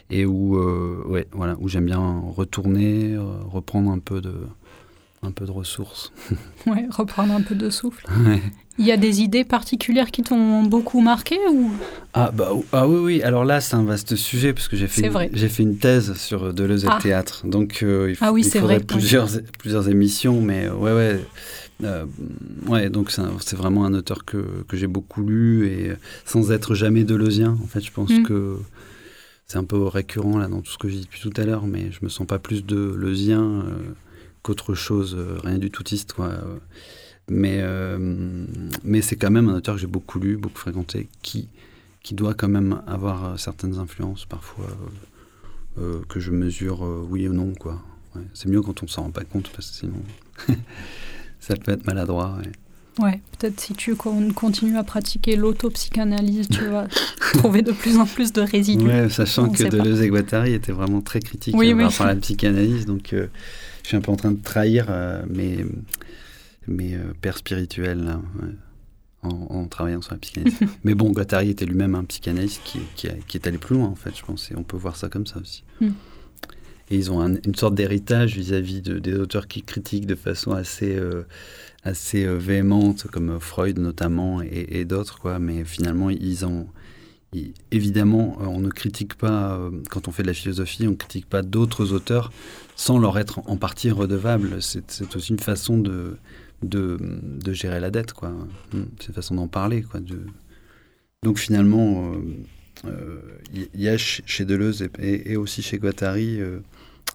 et 0.09 0.25
où, 0.25 0.57
euh, 0.57 1.03
ouais, 1.07 1.27
voilà, 1.31 1.55
où 1.59 1.67
j'aime 1.69 1.85
bien 1.85 2.21
retourner, 2.35 3.13
euh, 3.13 3.21
reprendre 3.49 3.91
un 3.91 3.99
peu 3.99 4.21
de, 4.21 4.33
un 5.21 5.31
peu 5.31 5.45
de 5.45 5.51
ressources. 5.51 6.11
Ouais, 6.65 6.85
reprendre 6.89 7.33
un 7.33 7.41
peu 7.41 7.55
de 7.55 7.69
souffle. 7.69 8.05
Ouais. 8.25 8.41
Il 8.79 8.85
y 8.87 8.91
a 8.91 8.97
des 8.97 9.21
idées 9.21 9.43
particulières 9.43 10.09
qui 10.09 10.23
t'ont 10.23 10.63
beaucoup 10.63 10.99
marqué 10.99 11.37
ou? 11.51 11.69
Ah, 12.15 12.31
bah, 12.33 12.49
ah 12.71 12.87
oui, 12.87 12.97
oui. 12.97 13.21
Alors 13.21 13.45
là, 13.45 13.61
c'est 13.61 13.75
un 13.75 13.83
vaste 13.83 14.15
sujet 14.15 14.51
parce 14.51 14.67
que 14.67 14.75
j'ai 14.75 14.87
fait, 14.87 15.11
j'ai 15.33 15.47
fait 15.47 15.61
une 15.61 15.77
thèse 15.77 16.15
sur 16.15 16.55
Deleuze 16.55 16.85
et 16.85 16.87
Ah. 16.89 16.95
le 16.97 17.03
théâtre. 17.03 17.45
Donc 17.45 17.83
euh, 17.83 18.09
il, 18.09 18.17
Ah 18.19 18.33
oui, 18.33 18.41
il 18.43 18.49
faudrait 18.49 18.77
vrai. 18.77 18.83
plusieurs, 18.85 19.29
plusieurs 19.59 19.89
émissions, 19.89 20.41
mais 20.41 20.65
euh, 20.65 20.73
ouais, 20.73 20.91
ouais. 20.91 21.19
Euh, 21.83 22.05
ouais, 22.67 22.89
donc 22.89 23.11
c'est 23.11 23.55
vraiment 23.55 23.85
un 23.85 23.93
auteur 23.93 24.25
que, 24.25 24.63
que 24.67 24.77
j'ai 24.77 24.87
beaucoup 24.87 25.23
lu 25.25 25.67
et 25.67 25.89
euh, 25.89 25.95
sans 26.25 26.51
être 26.51 26.75
jamais 26.75 27.03
deleuzien. 27.03 27.57
En 27.63 27.67
fait, 27.67 27.81
je 27.81 27.91
pense 27.91 28.11
Mm. 28.11 28.23
que 28.23 28.57
c'est 29.47 29.57
un 29.57 29.63
peu 29.63 29.83
récurrent 29.83 30.37
là 30.37 30.47
dans 30.47 30.61
tout 30.61 30.71
ce 30.71 30.77
que 30.77 30.87
j'ai 30.87 30.97
dit 30.97 31.03
depuis 31.03 31.21
tout 31.21 31.41
à 31.41 31.45
l'heure, 31.45 31.65
mais 31.65 31.91
je 31.91 31.99
me 32.03 32.09
sens 32.09 32.25
pas 32.27 32.39
plus 32.39 32.63
deleuzien 32.65 33.41
euh, 33.43 33.63
qu'autre 34.43 34.73
chose, 34.75 35.15
euh, 35.17 35.37
rien 35.43 35.57
du 35.57 35.71
toutiste, 35.71 36.13
quoi. 36.13 36.31
Mais, 37.29 37.63
mais 38.83 39.01
c'est 39.01 39.15
quand 39.15 39.31
même 39.31 39.47
un 39.47 39.55
auteur 39.55 39.75
que 39.75 39.81
j'ai 39.81 39.87
beaucoup 39.87 40.19
lu, 40.19 40.35
beaucoup 40.35 40.57
fréquenté, 40.59 41.07
qui, 41.21 41.47
qui 42.03 42.15
doit 42.15 42.33
quand 42.33 42.49
même 42.49 42.81
avoir 42.85 43.39
certaines 43.39 43.77
influences 43.77 44.25
parfois 44.25 44.67
que 46.09 46.19
je 46.19 46.31
mesure 46.31 46.81
oui 47.09 47.29
ou 47.29 47.33
non. 47.33 47.53
quoi. 47.53 47.81
Ouais. 48.13 48.23
C'est 48.33 48.49
mieux 48.49 48.61
quand 48.61 48.83
on 48.83 48.87
s'en 48.87 49.03
rend 49.03 49.11
pas 49.11 49.23
compte 49.23 49.49
parce 49.55 49.69
que 49.71 49.77
sinon 49.77 50.03
ça 51.45 51.55
peut 51.55 51.71
être 51.73 51.85
maladroit. 51.85 52.37
ouais. 52.39 52.51
Ouais, 53.03 53.21
peut-être 53.39 53.59
si 53.59 53.73
tu 53.73 53.95
con- 53.95 54.31
continues 54.33 54.77
à 54.77 54.83
pratiquer 54.83 55.35
l'autopsychanalyse, 55.35 56.47
tu 56.49 56.63
vas 56.65 56.87
trouver 57.33 57.63
de 57.63 57.71
plus 57.71 57.97
en 57.97 58.05
plus 58.05 58.31
de 58.31 58.41
résidus. 58.41 58.85
Ouais, 58.85 59.09
sachant 59.09 59.45
On 59.47 59.49
que. 59.49 59.63
Deleuze 59.63 60.01
et 60.01 60.09
Guattari 60.09 60.53
étaient 60.53 60.71
vraiment 60.71 61.01
très 61.01 61.19
critiques 61.19 61.55
Oui, 61.57 61.73
euh, 61.73 61.77
par 61.77 61.87
oui. 61.89 61.95
à 61.99 62.05
la 62.13 62.15
psychanalyse, 62.17 62.85
donc 62.85 63.13
euh, 63.13 63.27
je 63.81 63.87
suis 63.87 63.97
un 63.97 64.01
peu 64.01 64.11
en 64.11 64.15
train 64.15 64.29
de 64.31 64.41
trahir 64.43 64.85
euh, 64.89 65.23
mes, 65.27 65.65
mes 66.67 66.93
euh, 66.93 66.99
pères 67.19 67.37
spirituels 67.39 68.03
là, 68.03 68.21
ouais, 68.43 68.49
en, 69.23 69.29
en 69.55 69.65
travaillant 69.67 70.03
sur 70.03 70.11
la 70.13 70.19
psychanalyse. 70.19 70.59
Mais 70.83 70.93
bon, 70.93 71.09
Guattari 71.11 71.49
était 71.49 71.65
lui-même 71.65 71.95
un 71.95 72.03
psychanalyste 72.03 72.61
qui, 72.63 72.77
qui, 72.95 73.07
a- 73.07 73.15
qui 73.27 73.37
est 73.37 73.47
allé 73.47 73.57
plus 73.57 73.75
loin, 73.75 73.87
en 73.87 73.95
fait, 73.95 74.15
je 74.15 74.23
pense, 74.23 74.51
et 74.51 74.55
on 74.55 74.63
peut 74.63 74.77
voir 74.77 74.95
ça 74.97 75.09
comme 75.09 75.25
ça 75.25 75.39
aussi. 75.39 75.63
Et 76.91 76.97
ils 76.97 77.11
ont 77.11 77.21
un- 77.21 77.35
une 77.45 77.55
sorte 77.55 77.75
d'héritage 77.75 78.35
vis-à-vis 78.35 78.81
de- 78.81 78.99
des 78.99 79.15
auteurs 79.15 79.47
qui 79.47 79.61
critiquent 79.63 80.05
de 80.05 80.15
façon 80.15 80.51
assez, 80.51 80.95
euh, 80.95 81.23
assez 81.83 82.25
euh, 82.25 82.37
véhémente, 82.37 83.07
comme 83.11 83.39
Freud 83.39 83.79
notamment, 83.79 84.41
et, 84.41 84.85
d'autres, 84.85 85.19
quoi. 85.19 85.39
Mais 85.39 85.63
finalement, 85.65 86.09
ils 86.09 86.45
ont... 86.45 86.67
évidemment, 87.71 88.37
on 88.41 88.59
ne 88.59 88.69
critique 88.69 89.15
pas, 89.15 89.57
euh, 89.57 89.71
quand 89.89 90.07
on 90.07 90.11
fait 90.11 90.21
de 90.23 90.27
la 90.27 90.33
philosophie, 90.35 90.85
on 90.87 90.91
ne 90.91 90.95
critique 90.95 91.27
pas 91.27 91.41
d'autres 91.41 91.91
auteurs 91.91 92.31
sans 92.75 92.99
leur 92.99 93.17
être 93.17 93.39
en 93.49 93.57
partie 93.57 93.89
redevable. 93.89 94.61
C'est 94.61 95.15
aussi 95.15 95.31
une 95.31 95.39
façon 95.39 95.77
de, 95.79 96.17
de, 96.61 96.99
gérer 97.53 97.79
la 97.79 97.89
dette, 97.89 98.13
quoi. 98.13 98.29
Mm, 98.29 98.83
C'est 98.99 99.07
une 99.07 99.13
façon 99.15 99.35
d'en 99.35 99.47
parler, 99.47 99.81
quoi. 99.81 99.99
Donc 101.23 101.39
finalement, 101.39 102.13
il 103.53 103.81
y, 103.81 103.87
a 103.87 103.97
chez 103.97 104.45
Deleuze 104.45 104.87
et, 104.99 105.35
aussi 105.37 105.61
chez 105.61 105.77
Guattari 105.77 106.41
euh, 106.41 106.59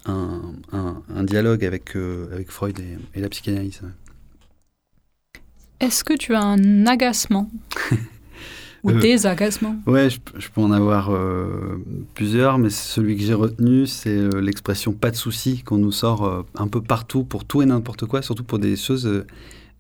un, 0.07 0.55
un- 0.73 1.03
un 1.15 1.25
dialogue 1.25 1.65
avec, 1.65 1.97
euh, 1.97 2.33
avec 2.33 2.51
Freud 2.51 2.79
et, 2.81 3.19
et 3.19 3.21
la 3.21 3.29
psychanalyse. 3.29 3.83
Est-ce 5.81 6.03
que 6.05 6.15
tu 6.15 6.35
as 6.35 6.43
un 6.43 6.87
agacement 6.87 7.49
ou 8.85 8.91
Euh, 8.91 9.01
des 9.01 9.27
agacements? 9.27 9.77
Ouais, 9.87 10.09
je, 10.11 10.19
je 10.37 10.49
peux 10.49 10.61
en 10.61 10.71
avoir 10.73 11.11
euh, 11.11 11.77
plusieurs, 12.15 12.59
mais 12.59 12.71
celui 12.71 13.17
que 13.17 13.23
j'ai 13.23 13.35
retenu, 13.35 13.87
c'est 13.87 14.11
euh, 14.17 14.41
l'expression 14.41 14.93
pas 14.93 15.11
de 15.11 15.17
souci 15.17 15.63
qu'on 15.63 15.79
nous 15.79 15.93
sort 15.93 16.25
euh, 16.25 16.43
un 16.57 16.69
peu 16.69 16.81
partout 16.83 17.25
pour 17.25 17.45
tout 17.45 17.63
et 17.63 17.67
n'importe 17.67 18.07
quoi, 18.07 18.23
surtout 18.23 18.45
pour 18.45 18.59
des 18.59 18.77
choses 18.77 19.25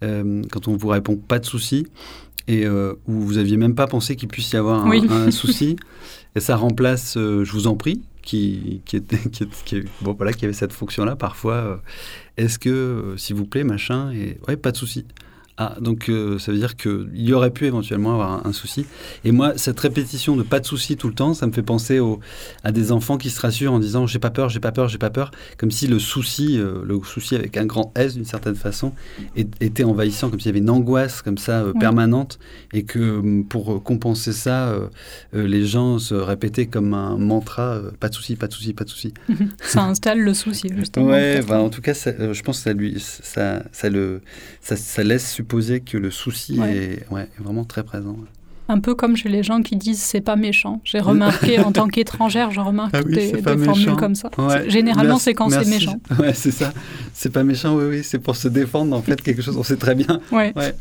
euh, 0.03 0.43
quand 0.51 0.69
on 0.69 0.77
vous 0.77 0.89
répond 0.89 1.17
pas 1.17 1.39
de 1.39 1.45
souci. 1.47 1.87
Et 2.47 2.65
euh, 2.65 2.95
où 3.07 3.13
vous 3.21 3.37
aviez 3.37 3.57
même 3.59 3.75
pas 3.75 3.87
pensé 3.87 4.17
qu'il 4.17 4.29
puisse 4.29 4.51
y 4.53 4.57
avoir 4.57 4.87
un, 4.87 4.91
Oui. 4.91 5.07
un 5.11 5.31
souci. 5.43 5.77
Et 6.35 6.41
ça 6.41 6.57
remplace 6.57 7.17
euh, 7.17 7.45
je 7.45 7.53
vous 7.53 7.67
en 7.67 7.77
prie 7.77 8.03
qui 8.23 8.81
qui 8.85 8.97
était 8.97 9.19
qui, 9.65 9.83
bon 10.03 10.13
voilà 10.15 10.33
qui 10.33 10.45
avait 10.45 10.55
cette 10.55 10.73
fonction 10.73 11.05
là 11.05 11.17
parfois 11.17 11.83
est-ce 12.37 12.59
que 12.59 13.15
s'il 13.17 13.37
vous 13.37 13.47
plaît 13.47 13.65
machin 13.65 14.13
et 14.13 14.39
ouais 14.47 14.57
pas 14.57 14.71
de 14.73 14.77
souci 14.77 15.07
ah, 15.61 15.75
donc 15.81 16.09
euh, 16.09 16.39
ça 16.39 16.53
veut 16.53 16.59
dire 16.59 16.77
qu'il 16.77 17.09
y 17.15 17.33
aurait 17.33 17.51
pu 17.51 17.67
éventuellement 17.67 18.13
avoir 18.13 18.31
un, 18.47 18.49
un 18.49 18.53
souci. 18.53 18.87
Et 19.25 19.33
moi, 19.33 19.55
cette 19.57 19.81
répétition 19.81 20.37
de 20.37 20.43
pas 20.45 20.61
de 20.61 20.67
souci 20.67 20.97
tout 20.97 21.09
le 21.09 21.15
temps, 21.15 21.35
ça 21.35 21.47
me 21.49 21.53
fait 21.53 21.63
penser 21.63 21.99
au- 21.99 22.21
à 22.65 22.71
des 22.73 22.93
enfants 22.93 23.19
qui 23.19 23.29
se 23.31 23.41
rassurent 23.41 23.73
en 23.73 23.81
disant 23.81 24.07
j'ai 24.07 24.19
pas 24.21 24.31
peur, 24.31 24.49
j'ai 24.49 24.61
pas 24.61 24.71
peur, 24.73 24.89
j'ai 24.89 24.99
pas 24.99 25.11
peur, 25.11 25.33
comme 25.57 25.71
si 25.73 25.87
le 25.89 25.99
souci, 25.99 26.59
euh, 26.59 26.83
le 26.85 27.01
souci 27.05 27.35
avec 27.35 27.57
un 27.57 27.67
grand 27.67 27.93
S 27.97 28.15
d'une 28.15 28.25
certaine 28.25 28.55
façon, 28.55 28.93
est- 29.37 29.49
était 29.61 29.85
envahissant, 29.85 30.31
comme 30.31 30.39
s'il 30.39 30.47
y 30.47 30.51
avait 30.51 30.59
une 30.61 30.71
angoisse 30.71 31.23
comme 31.23 31.39
ça 31.39 31.63
euh, 31.63 31.73
permanente, 31.81 32.39
et 32.73 32.85
que 32.85 33.43
pour 33.49 33.83
compenser 33.83 34.33
ça, 34.33 34.73
les 35.33 35.67
gens 35.67 35.99
se 35.99 36.15
répétaient 36.15 36.67
comme 36.67 36.95
un 36.95 37.17
mantra 37.19 37.81
pas 37.99 38.09
de 38.09 38.15
souci, 38.15 38.37
pas 38.37 38.47
de 38.47 38.53
souci, 38.53 38.73
pas 38.75 38.85
de 38.85 38.91
souci. 38.91 39.13
Ça 39.63 39.85
installe 39.85 40.21
le 40.21 40.35
souci, 40.35 40.69
justement. 40.77 41.07
Ouais, 41.07 41.35
peut-être. 41.35 41.49
bah, 41.49 41.61
en 41.61 41.69
tout 41.71 41.81
cas, 41.81 41.95
ça, 41.95 42.13
je 42.33 42.43
pense 42.43 42.59
que 42.59 42.63
ça 42.65 42.73
lui, 42.73 42.97
ça, 43.01 43.63
ça 43.73 43.89
le, 43.91 44.21
ça, 44.61 44.77
ça 44.77 45.03
laisse 45.03 45.29
supposer 45.49 45.81
que 45.81 45.97
le 45.97 46.11
souci 46.11 46.59
Ouais. 46.59 46.77
est, 46.77 47.07
ouais, 47.13 47.23
est 47.23 47.43
vraiment 47.43 47.65
très 47.65 47.83
présent. 47.83 48.17
Un 48.71 48.81
peu 48.81 48.95
comme 48.95 49.17
chez 49.17 49.31
les 49.31 49.43
gens 49.43 49.63
qui 49.63 49.77
disent 49.77 49.99
c'est 50.03 50.21
pas 50.21 50.37
méchant. 50.37 50.83
J'ai 50.85 51.01
remarqué 51.01 51.59
en 51.59 51.73
tant 51.73 51.89
qu'étrangère, 51.89 52.51
je 52.51 52.61
remarque 52.61 52.95
Ah 52.95 53.01
oui, 53.03 53.15
des, 53.15 53.33
des 53.33 53.57
formules 53.65 53.97
comme 53.97 54.15
ça. 54.15 54.31
Ouais, 54.37 54.69
Généralement, 54.69 55.19
c'est 55.19 55.33
quand 55.33 55.49
c'est 55.49 55.65
méchant. 55.65 55.99
Ouais, 56.19 56.35
c'est 56.35 56.51
ça. 56.51 56.75
C'est 57.15 57.31
pas 57.33 57.45
méchant, 57.45 57.75
oui, 57.79 57.85
oui. 57.89 58.01
C'est 58.05 58.19
pour 58.19 58.37
se 58.37 58.47
défendre, 58.49 58.95
en 58.95 59.01
fait, 59.01 59.23
quelque 59.23 59.41
chose. 59.41 59.57
On 59.57 59.63
sait 59.63 59.77
très 59.79 59.95
bien. 59.95 60.21
Ouais. 60.31 60.53
Ouais, 60.55 60.75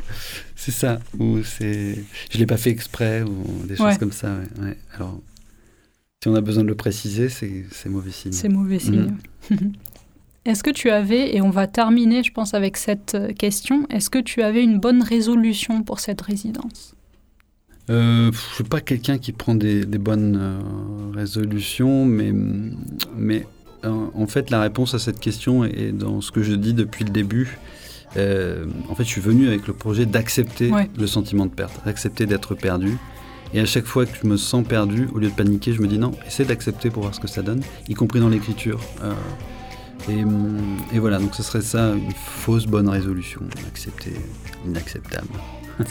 c'est 0.58 0.72
ça. 0.74 1.00
Ou 1.18 1.42
c'est, 1.44 2.04
je 2.30 2.38
l'ai 2.38 2.46
pas 2.46 2.58
fait 2.58 2.72
exprès, 2.72 3.22
ou 3.24 3.66
des 3.66 3.78
choses 3.78 3.98
comme 3.98 4.12
ça. 4.12 4.36
Alors, 4.98 5.22
si 6.22 6.28
on 6.28 6.36
a 6.36 6.42
besoin 6.42 6.64
de 6.64 6.68
le 6.68 6.76
préciser, 6.76 7.30
c'est, 7.30 7.64
c'est 7.72 7.88
mauvais 7.88 8.12
signe. 8.12 8.34
C'est 8.34 8.50
mauvais 8.50 8.80
signe. 8.80 9.14
Est-ce 10.48 10.64
que 10.64 10.70
tu 10.72 10.90
avais, 10.90 11.36
et 11.36 11.42
on 11.42 11.50
va 11.50 11.68
terminer, 11.68 12.24
je 12.24 12.32
pense, 12.32 12.54
avec 12.54 12.78
cette 12.78 13.16
euh, 13.16 13.34
question, 13.34 13.86
est-ce 13.90 14.10
que 14.10 14.20
tu 14.20 14.42
avais 14.42 14.64
une 14.64 14.80
bonne 14.80 15.02
résolution 15.04 15.84
pour 15.84 16.00
cette 16.00 16.22
résidence? 16.22 16.96
Euh, 17.90 18.32
je 18.32 18.56
suis 18.56 18.64
pas 18.64 18.80
quelqu'un 18.82 19.18
qui 19.18 19.34
prend 19.34 19.56
des, 19.56 19.86
des 19.86 19.98
bonnes 19.98 20.38
euh, 20.40 20.60
résolutions, 21.14 22.06
mais, 22.06 22.32
mais 23.16 23.46
euh, 23.86 24.06
en 24.14 24.26
fait, 24.28 24.50
la 24.50 24.62
réponse 24.62 24.94
à 24.94 25.00
cette 25.00 25.20
question 25.20 25.66
est 25.66 25.92
dans 25.92 26.22
ce 26.22 26.32
que 26.32 26.44
je 26.44 26.54
dis 26.54 26.74
depuis 26.74 27.04
le 27.04 27.12
début. 27.12 27.58
En 28.16 28.96
fait, 28.96 29.04
je 29.04 29.10
suis 29.10 29.22
venu 29.22 29.48
avec 29.48 29.68
le 29.68 29.74
projet 29.74 30.06
d'accepter 30.08 30.72
Ouais. 30.72 30.90
le 30.98 31.06
sentiment 31.08 31.46
de 31.46 31.52
perte, 31.52 31.86
d'accepter 31.86 32.26
d'être 32.26 32.56
perdu. 32.56 32.98
Et 33.54 33.60
à 33.60 33.66
chaque 33.66 33.86
fois 33.86 34.06
que 34.08 34.18
je 34.22 34.28
me 34.28 34.38
sens 34.38 34.66
perdu, 34.68 35.08
au 35.14 35.20
lieu 35.20 35.30
de 35.30 35.36
paniquer, 35.36 35.72
je 35.74 35.82
me 35.82 35.88
dis 35.88 36.00
non, 36.00 36.12
essaie 36.26 36.44
d'accepter 36.46 36.90
pour 36.90 37.04
voir 37.04 37.14
ce 37.14 37.20
que 37.20 37.28
ça 37.28 37.44
donne, 37.44 37.62
y 37.88 37.94
compris 37.94 38.20
dans 38.20 38.30
l'écriture. 38.30 38.80
Euh, 40.10 40.12
et, 40.92 40.96
et 40.96 41.00
voilà, 41.00 41.20
donc 41.20 41.36
ce 41.36 41.44
serait 41.44 41.62
ça 41.62 41.90
une 41.92 42.12
fausse 42.12 42.66
bonne 42.66 42.90
résolution, 42.90 43.42
accepter 43.68 44.14
l'inacceptable. 44.66 45.28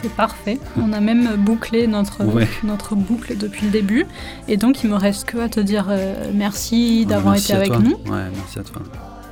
C'est 0.02 0.10
parfait. 0.12 0.58
On 0.76 0.92
a 0.92 1.00
même 1.00 1.36
bouclé 1.36 1.86
notre, 1.86 2.24
Ouais. 2.24 2.48
notre 2.64 2.96
boucle 2.96 3.36
depuis 3.36 3.66
le 3.66 3.70
début. 3.72 4.04
Et 4.48 4.56
donc, 4.56 4.82
il 4.82 4.90
me 4.90 4.96
reste 4.96 5.26
que 5.26 5.38
à 5.38 5.48
te 5.48 5.60
dire 5.60 5.86
euh, 5.90 6.30
merci 6.34 7.06
d'avoir 7.06 7.36
été 7.36 7.52
avec 7.52 7.68
toi. 7.68 7.78
nous. 7.78 7.94
Ouais, 8.12 8.24
merci 8.34 8.58
à 8.58 8.64
toi. 8.64 8.82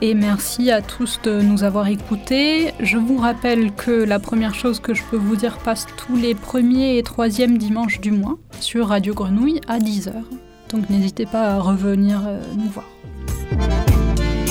Et 0.01 0.15
merci 0.15 0.71
à 0.71 0.81
tous 0.81 1.19
de 1.25 1.41
nous 1.41 1.65
avoir 1.65 1.89
écoutés. 1.89 2.73
Je 2.79 2.99
vous 2.99 3.17
rappelle 3.17 3.73
que 3.73 3.91
la 3.91 4.21
première 4.21 4.55
chose 4.55 4.79
que 4.79 4.95
je 4.95 5.03
peux 5.11 5.17
vous 5.17 5.35
dire 5.35 5.59
passe 5.59 5.87
tous 5.97 6.15
les 6.17 6.35
premiers 6.37 6.99
et 6.99 7.03
troisièmes 7.03 7.59
dimanches 7.59 8.01
du 8.01 8.13
mois 8.13 8.37
sur 8.61 8.89
Radio 8.89 9.13
Grenouille 9.13 9.61
à 9.67 9.79
10h. 9.81 10.13
Donc 10.71 10.89
n'hésitez 10.89 11.27
pas 11.27 11.55
à 11.55 11.59
revenir 11.59 12.21
euh, 12.27 12.41
nous 12.57 12.69
voir. 12.69 12.87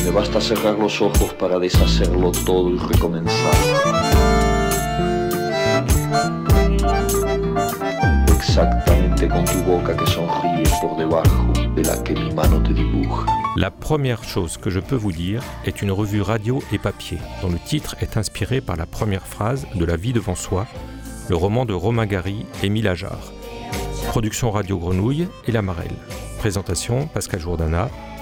Me 0.03 0.11
basta 0.11 0.41
cerrar 0.41 0.77
los 0.77 1.01
ojos 1.01 1.33
para 1.35 1.59
deshacerlo 1.59 2.31
todo 2.45 2.69
y 2.69 2.77
recomenzar. 2.77 3.53
Exactamente 8.35 9.29
con 9.29 9.45
tu 9.45 9.63
boca 9.63 9.95
que 9.95 10.05
sonríe 10.05 10.63
por 10.81 10.97
debajo 10.97 11.53
de 11.75 11.83
la 11.83 12.03
que 12.03 12.13
mi 12.13 12.33
mano 12.33 12.61
te 12.61 12.73
dibuja. 12.73 13.25
La 13.55 13.71
première 13.71 14.23
chose 14.23 14.57
que 14.57 14.69
je 14.69 14.81
peux 14.81 14.97
vous 14.97 15.13
dire 15.13 15.41
est 15.65 15.81
une 15.81 15.91
revue 15.91 16.21
radio 16.21 16.61
et 16.73 16.79
papier, 16.79 17.19
dont 17.41 17.49
le 17.49 17.59
titre 17.59 17.95
est 18.01 18.17
inspiré 18.17 18.59
par 18.59 18.75
la 18.75 18.85
première 18.85 19.25
phrase 19.25 19.65
de 19.73 19.85
La 19.85 19.95
vie 19.95 20.11
devant 20.11 20.35
soi, 20.35 20.67
le 21.29 21.35
roman 21.37 21.65
de 21.65 21.73
Romain 21.73 22.07
Gary 22.07 22.45
Émile 22.61 22.89
Ajar. 22.89 23.31
Production 24.07 24.51
Radio 24.51 24.77
Grenouille 24.77 25.27
et 25.47 25.51
La 25.51 25.61
Marelle. 25.61 25.95
Présentation 26.39 27.07
Pascal 27.07 27.39
Jourdana, 27.39 27.89